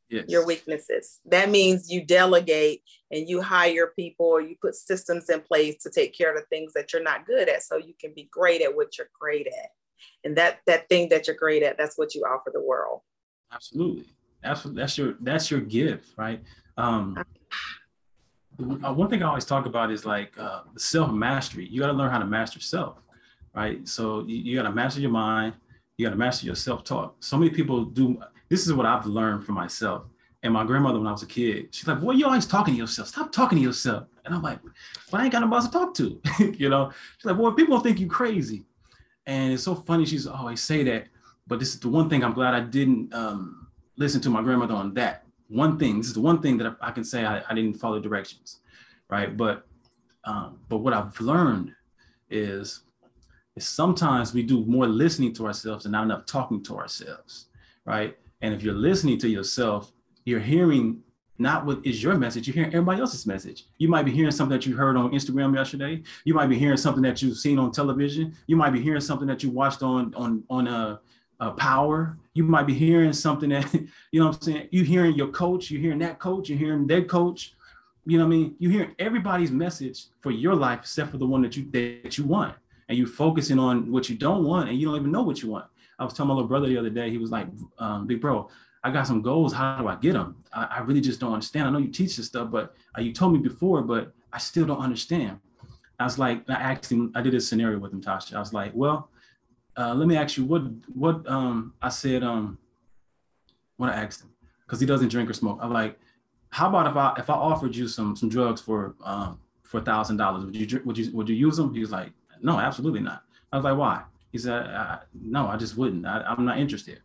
[0.08, 0.24] yes.
[0.28, 1.20] your weaknesses.
[1.26, 5.90] That means you delegate and you hire people or you put systems in place to
[5.90, 8.62] take care of the things that you're not good at so you can be great
[8.62, 9.70] at what you're great at.
[10.24, 13.00] And that that thing that you're great at, that's what you offer the world.
[13.52, 14.06] Absolutely.
[14.44, 14.82] Absolutely.
[14.82, 16.42] That's your that's your gift, right?
[16.76, 17.24] Um
[18.58, 21.68] uh, one thing I always talk about is like uh, self mastery.
[21.68, 22.96] You got to learn how to master self,
[23.54, 23.86] right?
[23.86, 25.54] So you, you got to master your mind.
[25.96, 27.16] You got to master your self talk.
[27.20, 30.04] So many people do this is what I've learned for myself.
[30.42, 32.78] And my grandmother, when I was a kid, she's like, "Boy, you always talking to
[32.78, 33.08] yourself.
[33.08, 34.60] Stop talking to yourself." And I'm like,
[35.10, 36.20] "Well, I ain't got nobody to talk to."
[36.58, 38.64] you know, she's like, "Boy, people think you crazy."
[39.26, 40.06] And it's so funny.
[40.06, 41.08] She's always say that,
[41.46, 44.74] but this is the one thing I'm glad I didn't um, listen to my grandmother
[44.74, 45.98] on that one thing.
[45.98, 48.60] This is the one thing that I, I can say I, I, didn't follow directions,
[49.08, 49.36] right?
[49.36, 49.66] But
[50.24, 51.72] um, but what I've learned
[52.30, 52.82] is
[53.54, 57.46] is sometimes we do more listening to ourselves and not enough talking to ourselves,
[57.84, 58.16] right?
[58.40, 59.92] And if you're listening to yourself,
[60.24, 61.02] you're hearing
[61.38, 63.66] not what is your message, you're hearing everybody else's message.
[63.78, 66.02] You might be hearing something that you heard on Instagram yesterday.
[66.24, 68.34] You might be hearing something that you've seen on television.
[68.46, 71.00] You might be hearing something that you watched on on on a,
[71.40, 72.16] a power.
[72.34, 73.72] You might be hearing something that
[74.12, 74.68] you know what I'm saying.
[74.70, 77.54] You hearing your coach, you're hearing that coach, you're hearing their coach.
[78.06, 78.54] You know what I mean?
[78.58, 82.24] You're hearing everybody's message for your life except for the one that you that you
[82.24, 82.54] want.
[82.88, 85.50] And you're focusing on what you don't want and you don't even know what you
[85.50, 85.66] want.
[85.98, 87.46] I was telling my little brother the other day, he was like,
[87.78, 88.48] um, big bro,
[88.84, 89.52] I got some goals.
[89.52, 90.36] How do I get them?
[90.52, 91.66] I, I really just don't understand.
[91.66, 94.66] I know you teach this stuff, but uh, you told me before, but I still
[94.66, 95.40] don't understand.
[95.98, 98.34] I was like, I asked him, I did a scenario with him, Tasha.
[98.34, 99.10] I was like, well,
[99.76, 100.62] uh, let me ask you what,
[100.94, 102.58] what, um, I said, um,
[103.78, 104.30] what I asked him,
[104.66, 105.58] cause he doesn't drink or smoke.
[105.60, 105.98] I'm like,
[106.50, 109.82] how about if I, if I offered you some, some drugs for, um, for a
[109.82, 111.74] thousand dollars, would you, would you, would you use them?
[111.74, 113.22] He was like, no, absolutely not.
[113.52, 114.02] I was like, why?
[114.36, 116.04] He said, I, no, I just wouldn't.
[116.04, 117.00] I, I'm not interested.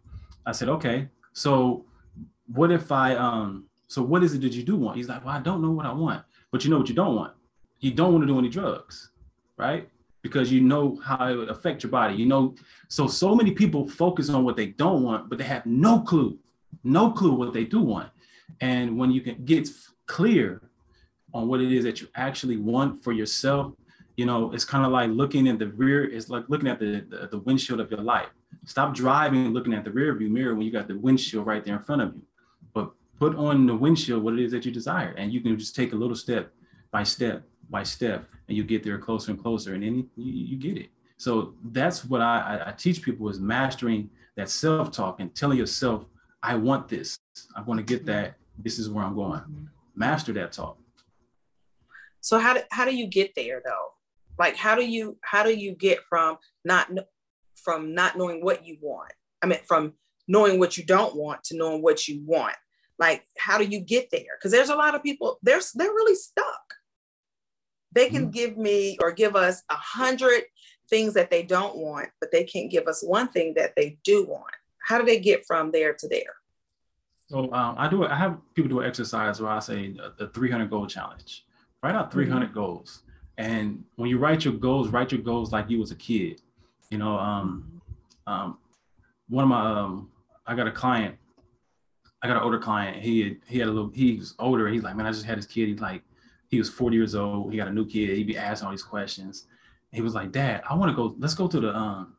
[0.45, 1.07] I said, okay.
[1.31, 1.85] So
[2.51, 4.97] what if I, um, so what is it that you do want?
[4.97, 7.15] He's like, well, I don't know what I want, but you know what you don't
[7.15, 7.31] want?
[7.79, 9.11] You don't want to do any drugs,
[9.55, 9.87] right?
[10.21, 12.15] Because you know how it would affect your body.
[12.15, 12.53] You know,
[12.89, 16.37] so, so many people focus on what they don't want, but they have no clue,
[16.83, 18.09] no clue what they do want.
[18.59, 19.69] And when you can get
[20.05, 20.61] clear
[21.33, 23.73] on what it is that you actually want for yourself
[24.17, 27.05] you know, it's kind of like looking in the rear, it's like looking at the,
[27.09, 28.29] the, the windshield of your life.
[28.65, 31.63] Stop driving and looking at the rear view mirror when you got the windshield right
[31.63, 32.21] there in front of you.
[32.73, 35.13] But put on the windshield what it is that you desire.
[35.17, 36.51] And you can just take a little step
[36.91, 40.57] by step by step, and you get there closer and closer, and then you, you
[40.57, 40.89] get it.
[41.17, 46.05] So that's what I, I teach people is mastering that self-talk and telling yourself,
[46.43, 47.17] I want this.
[47.55, 48.11] I want to get mm-hmm.
[48.11, 48.35] that.
[48.57, 49.69] This is where I'm going.
[49.95, 50.77] Master that talk.
[52.19, 53.93] So how do, how do you get there though?
[54.39, 56.89] Like how do you how do you get from not
[57.55, 59.93] from not knowing what you want i mean from
[60.27, 62.55] knowing what you don't want to knowing what you want
[62.99, 66.15] like how do you get there because there's a lot of people they're they're really
[66.15, 66.73] stuck
[67.93, 68.31] They can mm-hmm.
[68.31, 70.43] give me or give us a hundred
[70.89, 74.25] things that they don't want, but they can't give us one thing that they do
[74.25, 74.53] want.
[74.79, 76.35] How do they get from there to there?
[77.29, 78.05] So um, I do.
[78.05, 81.45] I have people do an exercise where I say the 300 goal challenge.
[81.81, 82.53] Write out 300 mm-hmm.
[82.53, 83.03] goals,
[83.37, 86.41] and when you write your goals, write your goals like you was a kid.
[86.89, 87.81] You know, um,
[88.27, 88.57] um,
[89.29, 90.09] one of my um,
[90.45, 91.15] I got a client.
[92.23, 93.01] I got an older client.
[93.01, 93.91] He had, he had a little.
[93.93, 94.67] He's older.
[94.67, 95.69] He's like, man, I just had this kid.
[95.69, 96.03] He's like,
[96.49, 97.51] he was 40 years old.
[97.51, 98.15] He got a new kid.
[98.15, 99.47] He'd be asking all these questions.
[99.91, 101.15] He was like, Dad, I want to go.
[101.17, 102.15] Let's go to the um,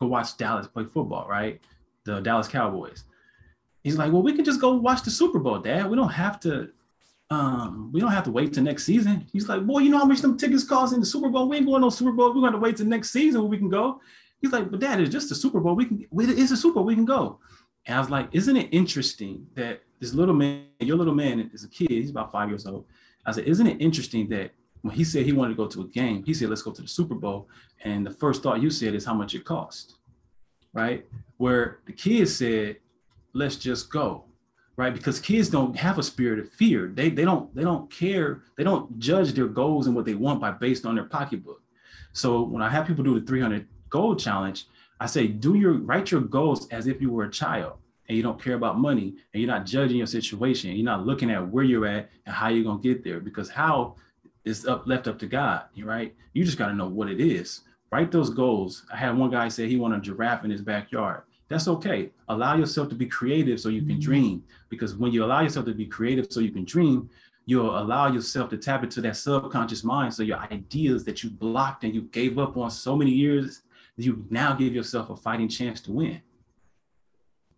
[0.00, 1.60] go watch Dallas play football, right?
[2.04, 3.04] The Dallas Cowboys.
[3.82, 5.88] He's like, well, we can just go watch the Super Bowl, Dad.
[5.88, 6.70] We don't have to.
[7.30, 9.26] Um, we don't have to wait till next season.
[9.32, 11.48] He's like, boy, you know how much them tickets cost in the Super Bowl?
[11.48, 12.34] We ain't going no Super Bowl.
[12.34, 14.00] We're going to wait till next season when we can go.
[14.40, 15.76] He's like, but Dad, it's just a Super Bowl.
[15.76, 16.06] We can.
[16.12, 16.84] It's a Super Bowl.
[16.84, 17.38] We can go.
[17.86, 21.64] And I was like, isn't it interesting that this little man, your little man is
[21.64, 21.90] a kid.
[21.90, 22.86] He's about five years old.
[23.26, 25.86] I said, isn't it interesting that when he said he wanted to go to a
[25.88, 27.48] game, he said, let's go to the Super Bowl.
[27.84, 29.96] And the first thought you said is how much it cost,
[30.72, 31.06] right?
[31.36, 32.76] Where the kid said,
[33.34, 34.24] let's just go,
[34.80, 34.94] right?
[34.94, 36.90] Because kids don't have a spirit of fear.
[36.94, 38.44] They, they don't they don't care.
[38.56, 41.60] They don't judge their goals and what they want by based on their pocketbook.
[42.14, 46.10] So when I have people do the 300 goal challenge, I say, do your write
[46.10, 47.74] your goals as if you were a child
[48.08, 50.74] and you don't care about money and you're not judging your situation.
[50.74, 53.96] You're not looking at where you're at and how you're gonna get there because how
[54.46, 56.14] is up left up to God, right?
[56.32, 57.60] You just gotta know what it is.
[57.92, 58.86] Write those goals.
[58.90, 61.24] I had one guy say he wanted a giraffe in his backyard.
[61.50, 62.10] That's okay.
[62.28, 64.00] Allow yourself to be creative so you can mm-hmm.
[64.00, 64.44] dream.
[64.70, 67.10] Because when you allow yourself to be creative so you can dream,
[67.44, 70.14] you'll allow yourself to tap into that subconscious mind.
[70.14, 73.62] So your ideas that you blocked and you gave up on so many years
[73.96, 76.20] you now give yourself a fighting chance to win.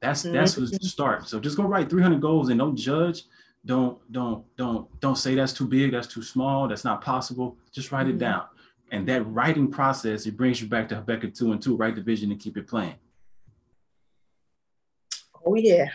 [0.01, 0.35] That's mm-hmm.
[0.35, 1.29] that's where to start.
[1.29, 3.25] So just go write 300 goals and don't judge.
[3.65, 7.57] Don't don't don't don't say that's too big, that's too small, that's not possible.
[7.71, 8.17] Just write mm-hmm.
[8.17, 8.45] it down.
[8.91, 12.03] And that writing process, it brings you back to Habakkuk 2 and 2, write the
[12.03, 12.97] vision and keep it playing.
[15.45, 15.91] Oh yeah.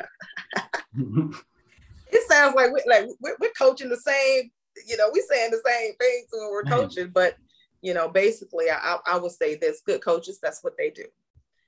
[0.95, 4.49] it sounds like we're like we're, we're, coaching the same,
[4.85, 7.35] you know, we're saying the same things when we're coaching, but
[7.81, 11.05] you know, basically, I, I would say this good coaches, that's what they do.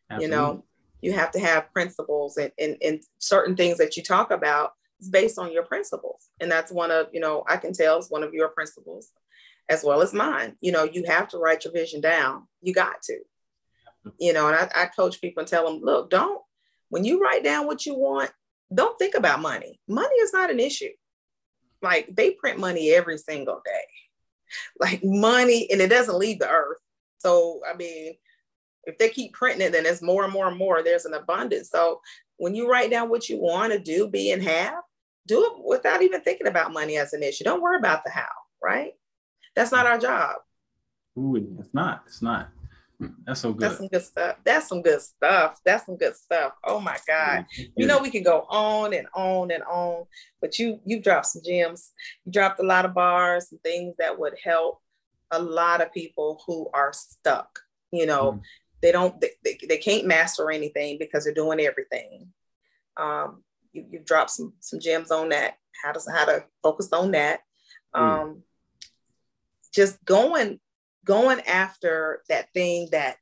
[0.10, 0.26] Absolutely.
[0.26, 0.64] You know,
[1.02, 5.10] you have to have principles and, and, and certain things that you talk about is
[5.10, 6.30] based on your principles.
[6.40, 9.12] And that's one of, you know, I can tell is one of your principles
[9.70, 10.56] as well as mine.
[10.62, 12.48] You know, you have to write your vision down.
[12.62, 13.20] You got to,
[14.20, 16.42] you know, and I, I coach people and tell them, look, don't,
[16.90, 18.32] when you write down what you want,
[18.74, 19.80] don't think about money.
[19.88, 20.92] Money is not an issue.
[21.82, 23.82] Like they print money every single day
[24.80, 26.78] like money and it doesn't leave the earth.
[27.20, 28.14] So, I mean,
[28.86, 30.82] if they keep printing it, then it's more and more and more.
[30.82, 31.70] There's an abundance.
[31.70, 32.02] So,
[32.38, 34.82] when you write down what you want to do, be, and have,
[35.28, 37.44] do it without even thinking about money as an issue.
[37.44, 38.30] Don't worry about the how,
[38.64, 38.94] right?
[39.56, 40.38] That's not our job.
[41.18, 42.04] Ooh, it's not.
[42.08, 42.50] It's not.
[43.26, 43.62] That's so good.
[43.62, 44.36] That's some good stuff.
[44.44, 45.60] That's some good stuff.
[45.64, 46.54] That's some good stuff.
[46.66, 47.46] Oh my God.
[47.78, 50.06] You know, we can go on and on and on,
[50.42, 51.92] but you you dropped some gems.
[52.26, 54.82] You dropped a lot of bars and things that would help
[55.32, 57.60] a lot of people who are stuck.
[57.92, 58.42] You know, mm.
[58.82, 62.28] they don't they, they, they, can't master anything because they're doing everything.
[62.98, 65.58] Um, you, you dropped some some gems on that.
[65.84, 67.40] How to how to focus on that.
[67.96, 68.00] Mm.
[68.00, 68.42] Um, mm.
[69.74, 70.60] just going
[71.10, 73.16] going after that thing that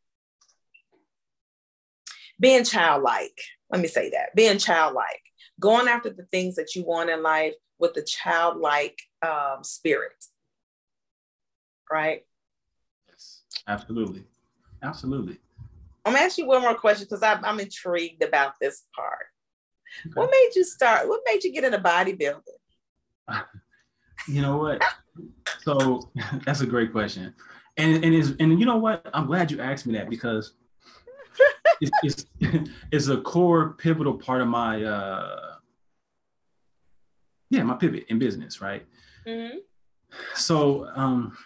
[2.38, 3.40] being childlike,
[3.72, 5.22] let me say that, being childlike,
[5.58, 10.22] going after the things that you want in life with the childlike um, spirit.
[11.90, 12.26] Right?
[13.08, 14.26] Yes, absolutely.
[14.84, 15.38] Absolutely.
[16.06, 19.28] I'm gonna ask you one more question because I'm, I'm intrigued about this part.
[20.06, 20.14] Okay.
[20.14, 21.08] What made you start?
[21.08, 22.42] What made you get into bodybuilding?
[24.28, 24.84] you know what?
[25.62, 26.12] so
[26.46, 27.34] that's a great question
[27.78, 29.08] and and is and you know what?
[29.14, 30.54] I'm glad you asked me that because
[31.82, 35.56] it's, it's, it's a core pivotal part of my uh
[37.50, 38.86] yeah my pivot in business, right?
[39.26, 39.58] Mm-hmm.
[40.36, 41.38] So um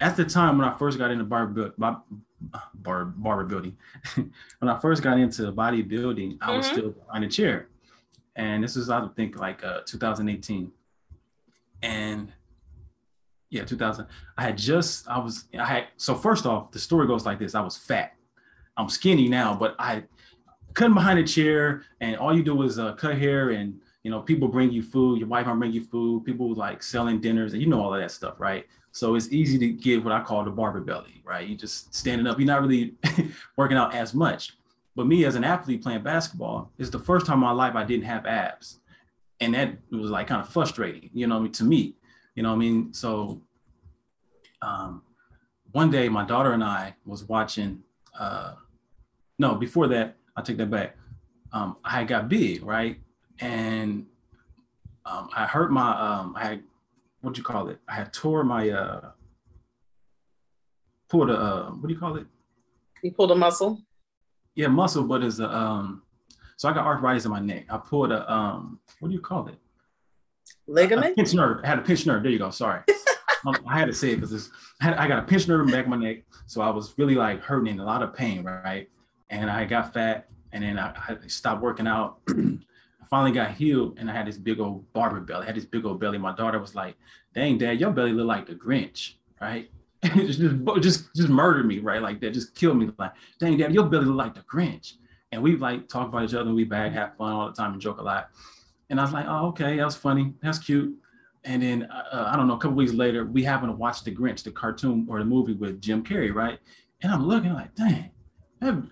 [0.00, 2.02] at the time when I first got into barber bar,
[2.74, 3.76] bar, barber building,
[4.14, 6.76] when I first got into bodybuilding, I was mm-hmm.
[6.76, 7.68] still behind a chair,
[8.34, 10.72] and this is I think like uh, 2018,
[11.82, 12.32] and
[13.50, 14.06] yeah 2000
[14.38, 17.54] i had just i was i had so first off the story goes like this.
[17.54, 18.14] I was fat.
[18.76, 20.04] I'm skinny now but i
[20.74, 24.20] cutting behind a chair and all you do is uh, cut hair and you know
[24.20, 27.60] people bring you food your wife might bring you food people like selling dinners and
[27.60, 28.66] you know all of that stuff right?
[28.92, 31.46] So it's easy to get what i call the barber belly right?
[31.46, 32.38] You just standing up.
[32.38, 32.94] You're not really
[33.56, 34.56] working out as much.
[34.96, 37.84] But me as an athlete playing basketball it's the first time in my life i
[37.84, 38.78] didn't have abs.
[39.40, 41.96] And that was like kind of frustrating you know to me
[42.34, 42.94] you know what I mean?
[42.94, 43.40] So
[44.62, 45.02] um,
[45.72, 47.82] one day my daughter and I was watching.
[48.18, 48.54] Uh,
[49.38, 50.96] no, before that, I take that back.
[51.52, 53.00] Um, I got big, right?
[53.40, 54.06] And
[55.04, 56.62] um, I hurt my, um, I had,
[57.22, 57.78] what do you call it?
[57.88, 59.10] I had tore my, uh,
[61.08, 62.26] pulled a, uh, what do you call it?
[63.02, 63.80] You pulled a muscle?
[64.54, 66.02] Yeah, muscle, but it's a, um,
[66.56, 67.64] so I got arthritis in my neck.
[67.70, 69.56] I pulled a, um, what do you call it?
[70.68, 71.12] Ligament?
[71.12, 71.60] A pinched nerve.
[71.64, 72.22] I had a pinched nerve.
[72.22, 72.50] There you go.
[72.50, 72.82] Sorry.
[73.46, 75.72] um, I had to say it because I, I, got a pinched nerve in the
[75.72, 76.24] back of my neck.
[76.46, 78.88] So I was really like hurting in a lot of pain, right?
[79.30, 82.18] And I got fat and then I, I stopped working out.
[82.28, 85.44] I finally got healed and I had this big old barber belly.
[85.44, 86.18] I had this big old belly.
[86.18, 86.96] My daughter was like,
[87.34, 89.70] dang, dad, your belly look like the Grinch, right?
[90.04, 90.40] just,
[90.80, 92.00] just, just, murdered me, right?
[92.00, 92.90] Like that, just killed me.
[92.98, 94.94] Like, dang, dad, your belly look like the Grinch.
[95.32, 97.72] And we like talk about each other and we bag, have fun all the time
[97.72, 98.30] and joke a lot.
[98.90, 100.34] And I was like, oh, okay, that was funny.
[100.42, 100.94] That's cute.
[101.44, 104.14] And then uh, I don't know, a couple weeks later, we happen to watch The
[104.14, 106.58] Grinch, the cartoon or the movie with Jim Carrey, right?
[107.02, 108.10] And I'm looking like, dang,
[108.60, 108.90] I'm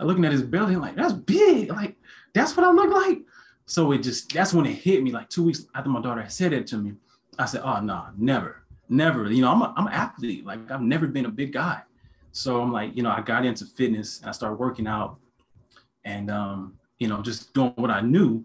[0.00, 1.70] looking at his belly, I'm like, that's big.
[1.70, 1.96] Like,
[2.34, 3.20] that's what I look like.
[3.66, 5.12] So it just, that's when it hit me.
[5.12, 6.94] Like two weeks after my daughter said it to me,
[7.38, 9.30] I said, oh, no, never, never.
[9.30, 10.44] You know, I'm, a, I'm an athlete.
[10.44, 11.82] Like, I've never been a big guy.
[12.32, 15.18] So I'm like, you know, I got into fitness and I started working out
[16.04, 18.44] and, um, you know, just doing what I knew.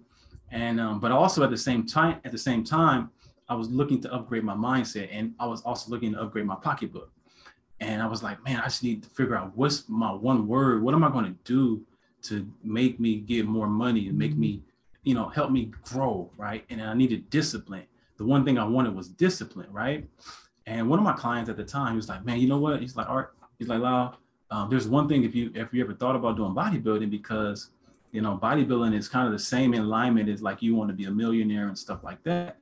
[0.53, 3.09] And, um, but also at the same time, at the same time,
[3.49, 6.55] I was looking to upgrade my mindset and I was also looking to upgrade my
[6.55, 7.11] pocketbook.
[7.79, 10.83] And I was like, man, I just need to figure out what's my one word.
[10.83, 11.83] What am I going to do
[12.23, 14.61] to make me get more money and make me,
[15.03, 16.63] you know, help me grow, right?
[16.69, 17.85] And I needed discipline.
[18.17, 20.07] The one thing I wanted was discipline, right?
[20.67, 22.79] And one of my clients at the time, he was like, man, you know what?
[22.79, 24.15] He's like, Art, he's like, Lau,
[24.51, 27.71] um, there's one thing if you if you ever thought about doing bodybuilding because
[28.13, 31.06] you know bodybuilding is kind of the same alignment as like you want to be
[31.06, 32.58] a millionaire and stuff like that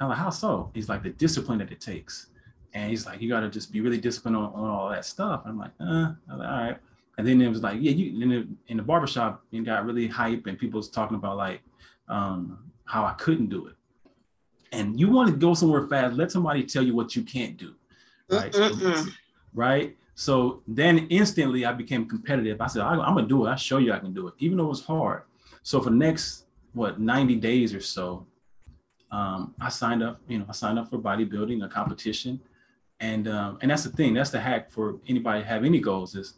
[0.00, 0.70] I'm like, how so?
[0.74, 2.26] He's like, the discipline that it takes.
[2.74, 5.42] And he's like, you got to just be really disciplined on, on all that stuff.
[5.46, 6.78] I'm like, uh, I'm like, all right.
[7.18, 10.06] And then it was like, yeah, you in the, in the barbershop, it got really
[10.06, 11.62] hype and people was talking about like
[12.08, 13.74] um, how I couldn't do it.
[14.72, 17.74] And you want to go somewhere fast, let somebody tell you what you can't do.
[18.28, 18.54] Right.
[18.54, 19.06] So,
[19.54, 19.96] right.
[20.16, 22.60] So then instantly I became competitive.
[22.60, 23.50] I said, I'm gonna do it.
[23.50, 25.22] I'll show you I can do it, even though it was hard.
[25.62, 28.26] So for the next what 90 days or so,
[29.12, 32.40] um, I signed up, you know, I signed up for bodybuilding, a competition.
[32.98, 36.34] And um, and that's the thing, that's the hack for anybody have any goals is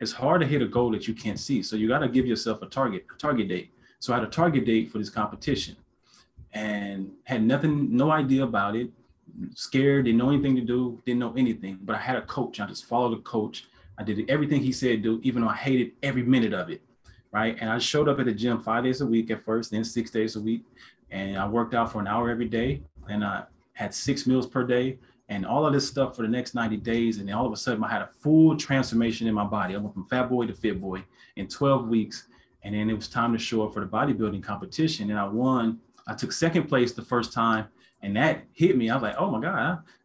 [0.00, 1.62] it's hard to hit a goal that you can't see.
[1.62, 3.72] So you got to give yourself a target, a target date.
[4.00, 5.76] So I had a target date for this competition
[6.52, 8.90] and had nothing, no idea about it,
[9.54, 11.78] scared, didn't know anything to do, didn't know anything.
[11.82, 12.60] But I had a coach.
[12.60, 13.66] I just followed the coach.
[13.98, 16.82] I did everything he said do, even though I hated every minute of it.
[17.30, 17.58] Right.
[17.60, 20.10] And I showed up at the gym five days a week at first, then six
[20.10, 20.64] days a week
[21.10, 24.64] and I worked out for an hour every day and I had six meals per
[24.64, 24.98] day
[25.28, 27.18] and all of this stuff for the next 90 days.
[27.18, 29.74] And then all of a sudden I had a full transformation in my body.
[29.74, 31.04] I went from fat boy to fit boy
[31.36, 32.28] in 12 weeks.
[32.62, 35.10] And then it was time to show up for the bodybuilding competition.
[35.10, 35.80] And I won.
[36.06, 37.68] I took second place the first time
[38.02, 38.90] and that hit me.
[38.90, 39.54] I was like, oh my God,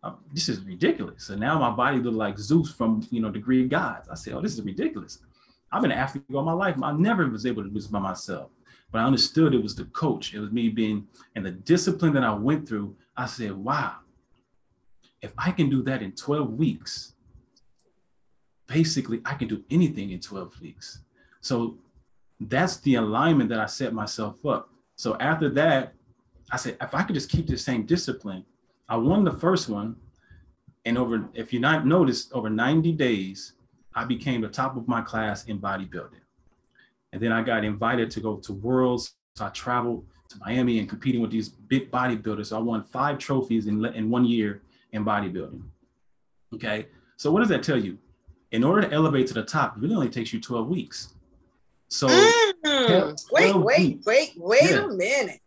[0.04, 1.26] I, I, this is ridiculous.
[1.26, 4.10] So now my body looked like Zeus from, you know, the Greek gods.
[4.10, 5.20] I said, oh, this is ridiculous.
[5.72, 6.76] I've been an athlete all my life.
[6.82, 8.50] I never was able to do this by myself
[8.94, 10.36] but I understood it was the coach.
[10.36, 13.96] It was me being, and the discipline that I went through, I said, wow,
[15.20, 17.14] if I can do that in 12 weeks,
[18.68, 21.00] basically I can do anything in 12 weeks.
[21.42, 21.80] So
[22.40, 24.70] that's the alignment that I set myself up.
[24.96, 25.96] So after that,
[26.52, 28.46] I said, if I could just keep the same discipline,
[28.90, 29.96] I won the first one.
[30.86, 33.54] And over, if you not noticed, over 90 days,
[33.96, 36.20] I became the top of my class in bodybuilding.
[37.14, 39.14] And then I got invited to go to Worlds.
[39.36, 42.48] So I traveled to Miami and competing with these big bodybuilders.
[42.48, 45.62] So I won five trophies in, in one year in bodybuilding.
[46.56, 46.88] Okay.
[47.18, 47.98] So what does that tell you?
[48.52, 51.14] In order to elevate to the top, it really only takes you 12 weeks.
[51.88, 54.06] So mm, wait, wait, weeks.
[54.06, 54.86] wait, wait yeah.
[54.86, 55.40] a minute.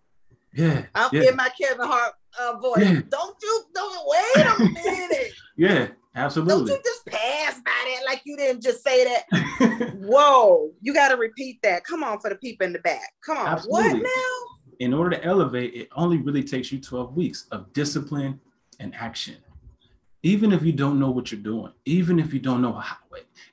[0.57, 0.87] Yeah.
[0.95, 1.29] I'm yeah.
[1.29, 2.79] in my Kevin Hart uh, voice.
[2.81, 3.01] Yeah.
[3.09, 5.33] Don't you don't wait a minute.
[5.57, 5.89] yeah.
[6.17, 6.71] Absolutely.
[6.73, 9.97] Don't you just pass by that like you didn't just say that?
[10.01, 11.85] Whoa, you got to repeat that.
[11.85, 13.13] Come on for the people in the back.
[13.25, 13.47] Come on.
[13.47, 14.01] Absolutely.
[14.01, 14.77] What now?
[14.79, 18.41] In order to elevate, it only really takes you 12 weeks of discipline
[18.81, 19.37] and action.
[20.23, 22.97] Even if you don't know what you're doing, even if you don't know how,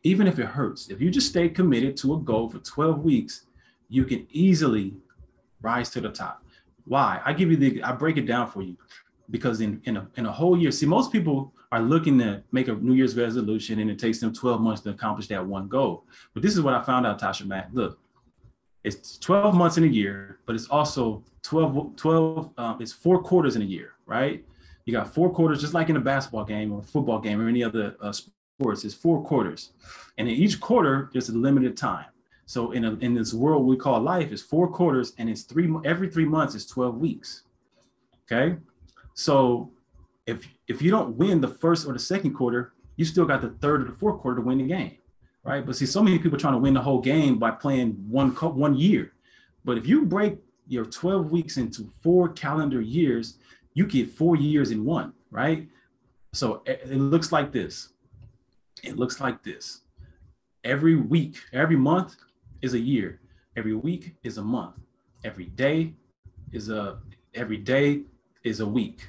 [0.03, 3.45] even if it hurts, if you just stay committed to a goal for 12 weeks,
[3.89, 4.93] you can easily
[5.61, 6.42] rise to the top.
[6.85, 7.21] Why?
[7.23, 8.77] I give you the, I break it down for you
[9.29, 12.67] because in, in, a, in a whole year, see, most people are looking to make
[12.67, 16.05] a New Year's resolution and it takes them 12 months to accomplish that one goal.
[16.33, 17.69] But this is what I found out, Tasha Mack.
[17.73, 17.99] Look,
[18.83, 23.55] it's 12 months in a year, but it's also 12, 12 um, it's four quarters
[23.55, 24.43] in a year, right?
[24.85, 27.63] You got four quarters, just like in a basketball game or football game or any
[27.63, 28.83] other uh, sports.
[28.83, 29.71] It's four quarters,
[30.17, 32.05] and in each quarter there's a limited time.
[32.45, 35.73] So in a, in this world we call life, it's four quarters, and it's three
[35.85, 37.43] every three months is twelve weeks.
[38.25, 38.57] Okay,
[39.13, 39.71] so
[40.25, 43.49] if if you don't win the first or the second quarter, you still got the
[43.61, 44.97] third or the fourth quarter to win the game,
[45.43, 45.65] right?
[45.65, 48.75] But see, so many people trying to win the whole game by playing one one
[48.75, 49.13] year.
[49.65, 50.37] But if you break
[50.67, 53.37] your 12 weeks into four calendar years,
[53.73, 55.67] you get four years in one, right?
[56.33, 57.89] So eh, it looks like this.
[58.83, 59.81] It looks like this.
[60.63, 62.15] Every week, every month
[62.63, 63.19] is a year.
[63.55, 64.75] Every week is a month.
[65.23, 65.93] Every day
[66.51, 66.97] is a
[67.35, 68.03] every day
[68.43, 68.99] is a week.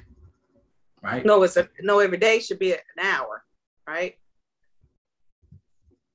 [1.01, 1.25] Right?
[1.25, 3.43] No, it's a no every day should be an hour,
[3.87, 4.15] right?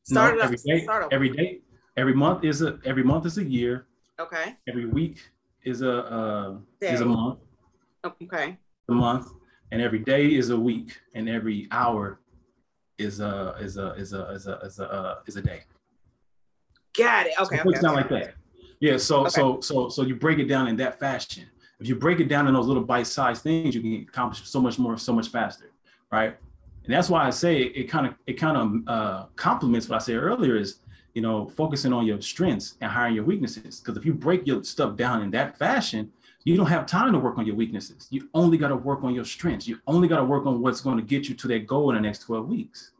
[0.04, 1.60] Start no, every day, every day,
[1.96, 3.86] every month is a every month is a year.
[4.18, 4.56] Okay.
[4.68, 5.16] Every week
[5.64, 7.38] is a uh, is a month.
[8.04, 8.58] Okay.
[8.88, 9.28] A month,
[9.70, 12.20] and every day is a week, and every hour
[12.98, 15.62] is a is a is a is a is a uh, is a day.
[17.02, 17.32] Got it.
[17.40, 17.56] Okay.
[17.56, 18.00] So okay, down okay.
[18.00, 18.34] like that.
[18.80, 18.96] Yeah.
[18.96, 19.30] So okay.
[19.30, 21.46] so so so you break it down in that fashion.
[21.78, 24.78] If you break it down in those little bite-sized things, you can accomplish so much
[24.78, 25.70] more, so much faster,
[26.12, 26.36] right?
[26.84, 29.98] And that's why I say it kind of it kind of uh, complements what I
[29.98, 30.56] said earlier.
[30.56, 30.80] Is
[31.14, 33.80] you know, focusing on your strengths and hiring your weaknesses.
[33.80, 36.12] Because if you break your stuff down in that fashion,
[36.44, 38.06] you don't have time to work on your weaknesses.
[38.10, 39.66] You only got to work on your strengths.
[39.66, 41.96] You only got to work on what's going to get you to that goal in
[41.96, 42.92] the next 12 weeks.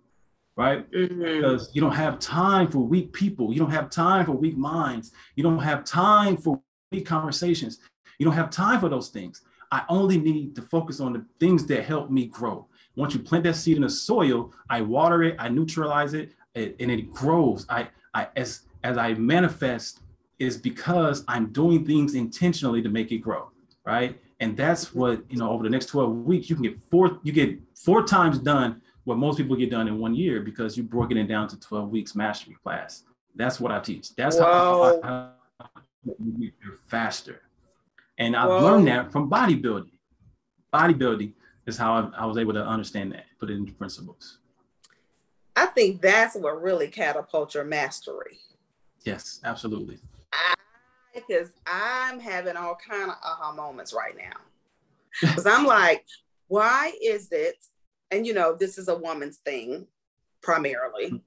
[0.56, 0.90] Right?
[0.90, 1.22] Mm-hmm.
[1.22, 3.52] Because you don't have time for weak people.
[3.52, 5.12] You don't have time for weak minds.
[5.36, 6.60] You don't have time for
[6.92, 7.78] weak conversations.
[8.18, 9.42] You don't have time for those things.
[9.72, 12.66] I only need to focus on the things that help me grow.
[12.96, 16.74] Once you plant that seed in the soil, I water it, I neutralize it, and
[16.90, 17.64] it grows.
[17.68, 20.00] I I as as I manifest
[20.38, 23.50] is because I'm doing things intentionally to make it grow,
[23.84, 24.18] right?
[24.40, 25.50] And that's what you know.
[25.50, 27.20] Over the next 12 weeks, you can get four.
[27.22, 28.80] You get four times done
[29.10, 31.90] what most people get done in one year because you broken it down to 12
[31.90, 33.02] weeks mastery class.
[33.34, 34.14] That's what I teach.
[34.14, 35.00] That's Whoa.
[35.02, 35.32] how,
[36.28, 37.42] you're faster.
[38.18, 38.62] And I've Whoa.
[38.62, 39.90] learned that from bodybuilding.
[40.72, 41.32] Bodybuilding
[41.66, 44.38] is how I, I was able to understand that, put it into principles.
[45.56, 48.38] I think that's what really catapults your mastery.
[49.04, 49.98] Yes, absolutely.
[51.12, 54.38] Because I'm having all kind of aha moments right now.
[55.20, 56.04] Because I'm like,
[56.46, 57.56] why is it?
[58.10, 59.86] And you know, this is a woman's thing
[60.42, 61.22] primarily.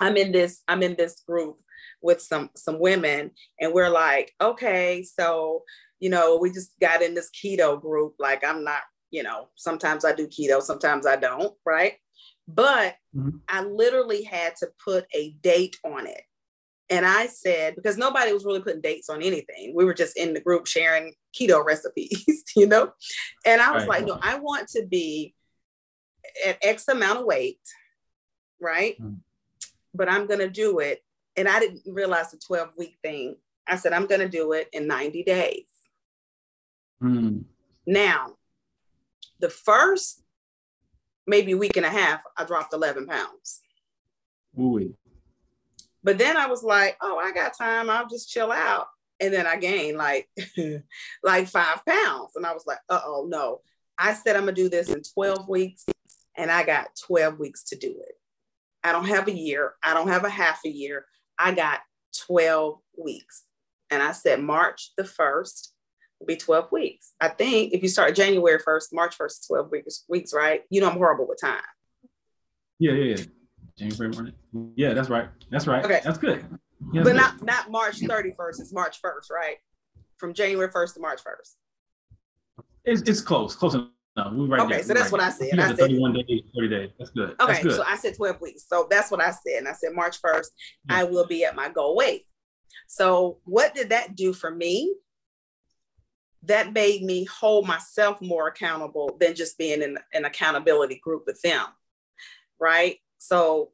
[0.00, 1.58] I'm in this, I'm in this group
[2.02, 3.30] with some some women,
[3.60, 5.62] and we're like, okay, so
[6.00, 8.14] you know, we just got in this keto group.
[8.18, 8.80] Like, I'm not,
[9.10, 11.94] you know, sometimes I do keto, sometimes I don't, right?
[12.46, 13.38] But mm-hmm.
[13.48, 16.20] I literally had to put a date on it.
[16.90, 19.72] And I said, because nobody was really putting dates on anything.
[19.74, 22.92] We were just in the group sharing keto recipes, you know?
[23.46, 24.00] And I was right.
[24.00, 25.34] like, no, I want to be
[26.46, 27.60] at X amount of weight,
[28.60, 29.00] right?
[29.00, 29.14] Mm-hmm.
[29.94, 31.02] But I'm going to do it.
[31.36, 33.36] And I didn't realize the 12 week thing.
[33.66, 35.64] I said, I'm going to do it in 90 days.
[37.02, 37.44] Mm.
[37.86, 38.36] Now,
[39.40, 40.22] the first
[41.26, 43.60] maybe week and a half, I dropped 11 pounds.
[44.58, 44.94] Ooh.
[46.02, 47.88] But then I was like, oh, I got time.
[47.88, 48.88] I'll just chill out.
[49.20, 50.28] And then I gained like,
[51.22, 52.32] like five pounds.
[52.36, 53.60] And I was like, uh oh, no.
[53.98, 55.84] I said I'm gonna do this in 12 weeks,
[56.36, 58.14] and I got 12 weeks to do it.
[58.82, 59.74] I don't have a year.
[59.82, 61.06] I don't have a half a year.
[61.38, 61.80] I got
[62.26, 63.44] 12 weeks.
[63.90, 65.68] And I said March the 1st,
[66.18, 67.12] will be 12 weeks.
[67.20, 70.62] I think if you start January 1st, March 1st, 12 weeks, weeks, right?
[70.70, 71.60] You know, I'm horrible with time.
[72.78, 73.24] Yeah, yeah, yeah.
[73.78, 74.34] January morning.
[74.76, 75.28] Yeah, that's right.
[75.50, 75.84] That's right.
[75.84, 76.00] Okay.
[76.04, 76.44] That's good.
[76.92, 78.60] Yeah, but not not March 31st.
[78.60, 79.56] It's March 1st, right?
[80.18, 82.64] From January 1st to March 1st.
[82.84, 83.88] It's, it's close, close enough.
[84.16, 84.82] Right okay, there.
[84.84, 85.58] so that's right what I said.
[85.58, 86.90] I said 31 days, 30 days.
[86.98, 87.30] That's good.
[87.40, 87.76] Okay, that's good.
[87.76, 88.64] so I said 12 weeks.
[88.68, 89.58] So that's what I said.
[89.58, 90.46] And I said March 1st,
[90.88, 90.98] yeah.
[90.98, 92.22] I will be at my goal weight.
[92.86, 94.94] So what did that do for me?
[96.46, 101.40] that made me hold myself more accountable than just being in an accountability group with
[101.42, 101.64] them.
[102.60, 102.98] Right.
[103.18, 103.70] So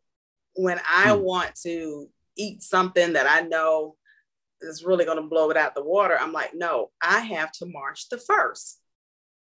[0.54, 1.20] when I mm.
[1.20, 3.96] want to eat something that I know
[4.60, 7.66] is really going to blow it out the water, I'm like, no, I have to
[7.66, 8.79] march the first.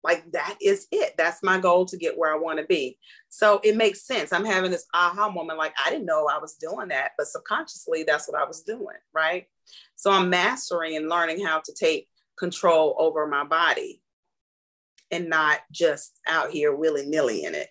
[0.04, 1.14] Like that is it.
[1.18, 2.98] That's my goal to get where I want to be.
[3.30, 4.34] So it makes sense.
[4.34, 5.58] I'm having this aha moment.
[5.58, 8.98] Like I didn't know I was doing that, but subconsciously that's what I was doing.
[9.14, 9.46] Right.
[9.96, 14.02] So I'm mastering and learning how to take control over my body
[15.12, 17.70] and not just out here willy nilly in it.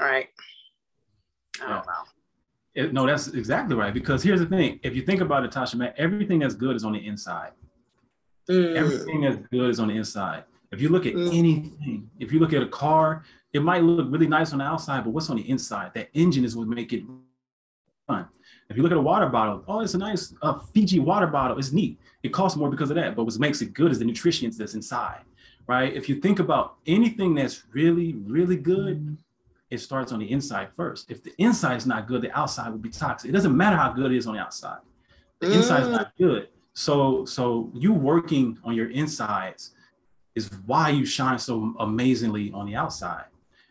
[0.00, 0.28] All right.
[1.62, 2.04] I don't know.
[2.74, 3.94] It, no, that's exactly right.
[3.94, 6.84] Because here's the thing: if you think about it, Tasha, man, everything that's good is
[6.84, 7.52] on the inside.
[8.50, 8.74] Mm.
[8.74, 10.44] Everything that's good is on the inside.
[10.72, 11.28] If you look at mm.
[11.28, 15.04] anything, if you look at a car, it might look really nice on the outside,
[15.04, 15.92] but what's on the inside?
[15.94, 17.04] That engine is what make it
[18.06, 18.26] fun.
[18.68, 21.58] If you look at a water bottle, oh, it's a nice uh, Fiji water bottle.
[21.58, 21.98] It's neat.
[22.22, 24.74] It costs more because of that, but what makes it good is the nutrition that's
[24.74, 25.20] inside,
[25.66, 25.92] right?
[25.92, 29.16] If you think about anything that's really, really good,
[29.70, 31.10] it starts on the inside first.
[31.10, 33.28] If the inside is not good, the outside will be toxic.
[33.28, 34.78] It doesn't matter how good it is on the outside.
[35.40, 35.56] The mm.
[35.56, 36.48] inside is not good.
[36.72, 39.73] So, so you working on your insides
[40.34, 43.26] is why you shine so amazingly on the outside.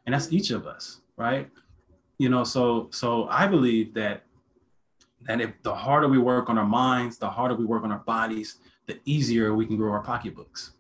[0.06, 1.50] And that's each of us, right?
[2.18, 4.24] You know, so so I believe that
[5.22, 8.00] that if the harder we work on our minds, the harder we work on our
[8.00, 8.58] bodies,
[8.88, 10.72] the easier we can grow our pocketbooks.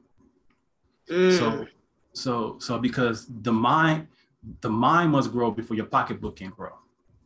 [1.10, 1.38] Mm.
[1.38, 1.68] So
[2.14, 4.08] so so because the mind
[4.62, 6.74] the mind must grow before your pocketbook can grow.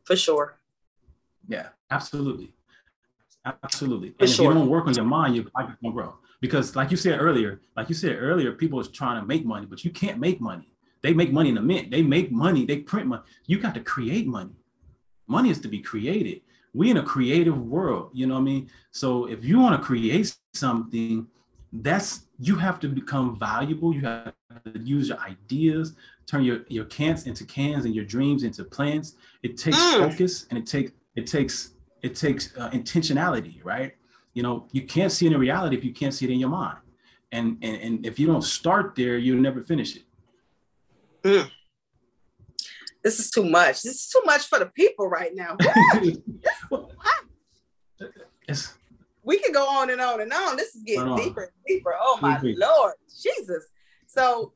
[0.04, 0.58] For sure.
[1.48, 2.54] Yeah, absolutely.
[3.64, 4.10] Absolutely.
[4.10, 4.46] For and sure.
[4.46, 6.16] if you don't work on your mind, your pocket won't grow.
[6.40, 9.66] Because like you said earlier, like you said earlier, people is trying to make money,
[9.66, 10.72] but you can't make money.
[11.02, 11.92] They make money in a mint.
[11.92, 12.66] They make money.
[12.66, 13.24] They print money.
[13.46, 14.56] You got to create money.
[15.28, 16.42] Money is to be created.
[16.74, 18.70] We in a creative world, you know what I mean?
[18.92, 21.28] So if you want to create something,
[21.74, 23.94] that's you have to become valuable.
[23.94, 24.34] You have
[24.74, 29.16] to use your ideas, turn your your cans into cans and your dreams into plans.
[29.44, 30.10] It takes mm.
[30.10, 31.72] focus and it takes it takes
[32.04, 33.94] it takes uh, intentionality, right?
[34.38, 36.50] You know, you can't see it in reality if you can't see it in your
[36.50, 36.78] mind,
[37.32, 40.04] and and, and if you don't start there, you'll never finish it.
[41.24, 41.50] Mm.
[43.04, 43.82] This is too much.
[43.82, 45.58] This is too much for the people right now.
[46.70, 46.92] well,
[49.24, 50.56] we can go on and on and on.
[50.56, 51.96] This is getting deeper and deeper.
[52.00, 53.70] Oh my lord, Jesus.
[54.06, 54.54] So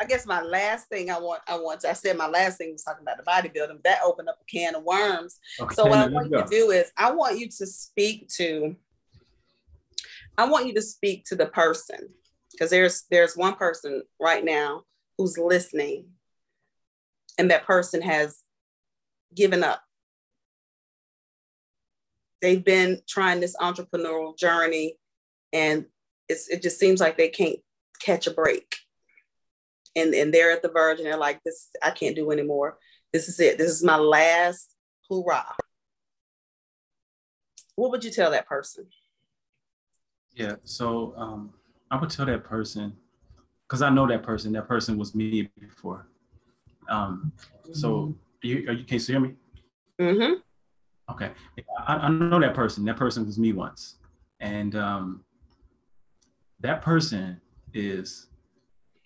[0.00, 2.72] I guess my last thing I want, I want to, I said my last thing
[2.72, 3.84] was talking about the bodybuilding.
[3.84, 5.38] That opened up a can of worms.
[5.60, 8.74] Okay, so what I want you to do is I want you to speak to,
[10.38, 12.08] I want you to speak to the person
[12.52, 14.82] because there's there's one person right now
[15.18, 16.06] who's listening
[17.38, 18.42] and that person has
[19.34, 19.82] given up.
[22.40, 24.98] They've been trying this entrepreneurial journey
[25.52, 25.86] and
[26.28, 27.58] it's, it just seems like they can't
[28.00, 28.76] catch a break.
[29.94, 32.78] And, and they're at the verge and they're like, this, I can't do anymore.
[33.12, 33.58] This is it.
[33.58, 34.74] This is my last
[35.08, 35.54] hoorah.
[37.76, 38.86] What would you tell that person?
[40.34, 40.56] Yeah.
[40.64, 41.52] So um,
[41.90, 42.94] I would tell that person,
[43.66, 46.06] because I know that person, that person was me before.
[46.88, 47.32] Um,
[47.72, 49.34] so you, are you can you hear me?
[50.00, 50.32] Mm-hmm.
[51.12, 51.30] Okay.
[51.86, 52.84] I, I know that person.
[52.84, 53.96] That person was me once.
[54.40, 55.24] And um,
[56.60, 57.40] that person
[57.74, 58.26] is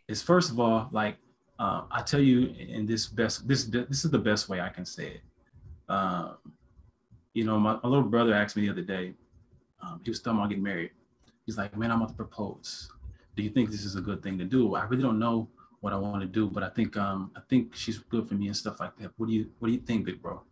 [0.09, 1.17] is first of all like
[1.59, 4.85] uh, I tell you in this best this this is the best way I can
[4.85, 5.21] say it.
[5.89, 6.37] Um,
[7.33, 9.15] you know, my, my, little brother asked me the other day.
[9.83, 10.91] Um, he was talking about getting married.
[11.47, 12.91] He's like, "Man, I'm about to propose.
[13.37, 14.75] Do you think this is a good thing to do?
[14.75, 15.49] I really don't know
[15.81, 18.49] what I want to do, but I think um, I think she's good for me
[18.49, 19.13] and stuff like that.
[19.17, 20.43] What do you What do you think, big bro?"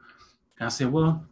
[0.59, 1.27] And I said, "Well,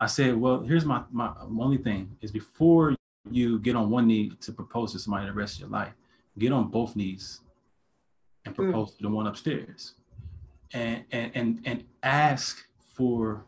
[0.00, 2.94] I said, well, here's my my only thing is before
[3.30, 5.94] you get on one knee to propose to somebody the rest of your life,
[6.38, 7.40] get on both knees
[8.44, 8.62] and hmm.
[8.64, 8.96] propose mm.
[8.98, 9.94] to the one upstairs,
[10.72, 13.44] and and and and ask for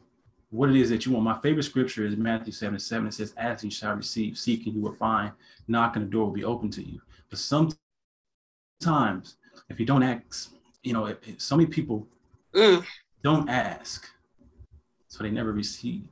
[0.57, 1.25] what it is that you want.
[1.25, 3.07] My favorite scripture is Matthew 7 7.
[3.07, 5.33] It says, Ask you shall receive, seeking you will find,
[5.69, 7.01] knocking the door will be open to you.
[7.29, 7.77] But sometimes,
[9.69, 10.53] if you don't ask,
[10.83, 12.07] you know, if, if so many people
[12.55, 12.85] mm.
[13.23, 14.09] don't ask,
[15.09, 16.05] so they never receive.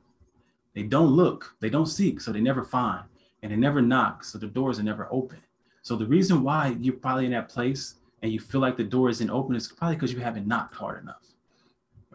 [0.73, 3.05] They don't look, they don't seek, so they never find,
[3.41, 5.39] and they never knock, so the doors are never open.
[5.81, 9.09] So the reason why you're probably in that place and you feel like the door
[9.09, 11.21] isn't open is probably because you haven't knocked hard enough.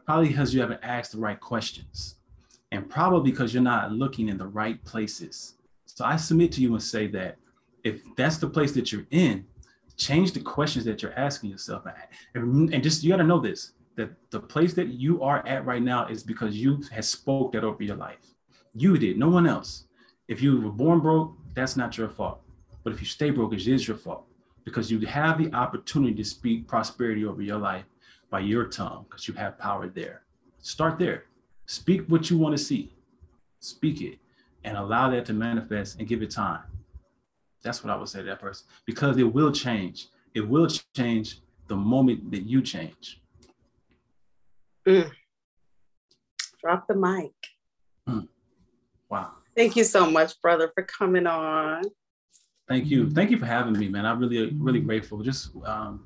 [0.04, 2.16] Probably because you haven't asked the right questions,
[2.72, 5.54] and probably because you're not looking in the right places.
[5.86, 7.36] So I submit to you and say that
[7.84, 9.44] if that's the place that you're in,
[9.96, 11.84] change the questions that you're asking yourself.
[12.34, 15.82] And just you got to know this that the place that you are at right
[15.82, 18.34] now is because you have spoke that over your life.
[18.72, 19.84] You did, no one else.
[20.28, 22.40] If you were born broke, that's not your fault.
[22.82, 24.24] But if you stay broke, it is your fault
[24.64, 27.84] because you have the opportunity to speak prosperity over your life
[28.30, 30.22] by your tongue because you have power there.
[30.60, 31.24] Start there.
[31.70, 32.90] Speak what you want to see.
[33.60, 34.18] Speak it
[34.64, 36.62] and allow that to manifest and give it time.
[37.62, 40.08] That's what I would say to that person because it will change.
[40.34, 40.66] It will
[40.96, 43.20] change the moment that you change.
[44.84, 45.12] Mm.
[46.60, 47.30] Drop the mic.
[48.08, 48.26] Mm.
[49.08, 49.30] Wow.
[49.56, 51.84] Thank you so much, brother, for coming on.
[52.68, 53.08] Thank you.
[53.12, 54.06] Thank you for having me, man.
[54.06, 55.22] I'm really, really grateful.
[55.22, 56.04] Just, um,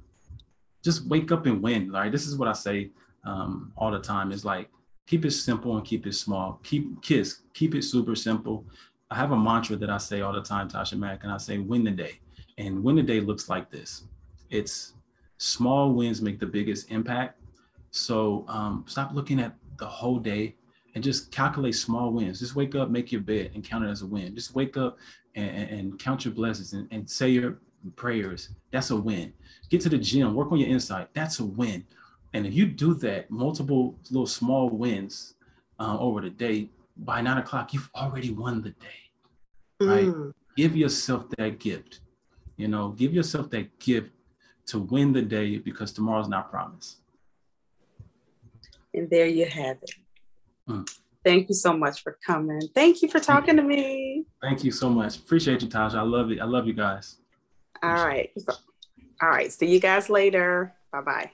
[0.83, 1.91] just wake up and win.
[1.91, 2.13] Right.
[2.13, 2.91] This is what I say
[3.25, 4.31] um, all the time.
[4.31, 4.69] It's like
[5.07, 6.61] keep it simple and keep it small.
[6.63, 7.41] Keep kiss.
[7.53, 8.65] Keep it super simple.
[9.11, 11.59] I have a mantra that I say all the time, Tasha Mack, and I say
[11.59, 12.21] win the day.
[12.59, 14.05] And win the day looks like this,
[14.51, 14.95] it's
[15.39, 17.41] small wins make the biggest impact.
[17.91, 20.55] So um, stop looking at the whole day
[20.95, 22.41] and just calculate small wins.
[22.41, 24.35] Just wake up, make your bed, and count it as a win.
[24.35, 24.99] Just wake up
[25.35, 27.59] and, and count your blessings and, and say your
[27.97, 28.51] prayers.
[28.71, 29.33] That's a win.
[29.69, 31.09] Get to the gym, work on your insight.
[31.15, 31.85] That's a win.
[32.35, 35.35] And if you do that, multiple little small wins
[35.79, 39.01] uh, over the day, by nine o'clock, you've already won the day,
[39.81, 40.09] right?
[40.09, 40.35] Mm.
[40.57, 42.01] Give yourself that gift.
[42.57, 44.11] You know, give yourself that gift
[44.67, 46.99] to win the day because tomorrow's not promised.
[48.93, 49.91] And there you have it.
[50.69, 50.89] Mm.
[51.25, 52.61] Thank you so much for coming.
[52.75, 54.27] Thank you for talking to me.
[54.43, 55.19] Thank you so much.
[55.19, 55.95] Appreciate you, Tasha.
[55.95, 56.41] I love it.
[56.41, 57.17] I love you guys.
[57.83, 58.31] All right.
[59.23, 59.53] All right.
[59.53, 60.75] See you guys later.
[60.93, 61.31] Bye bye.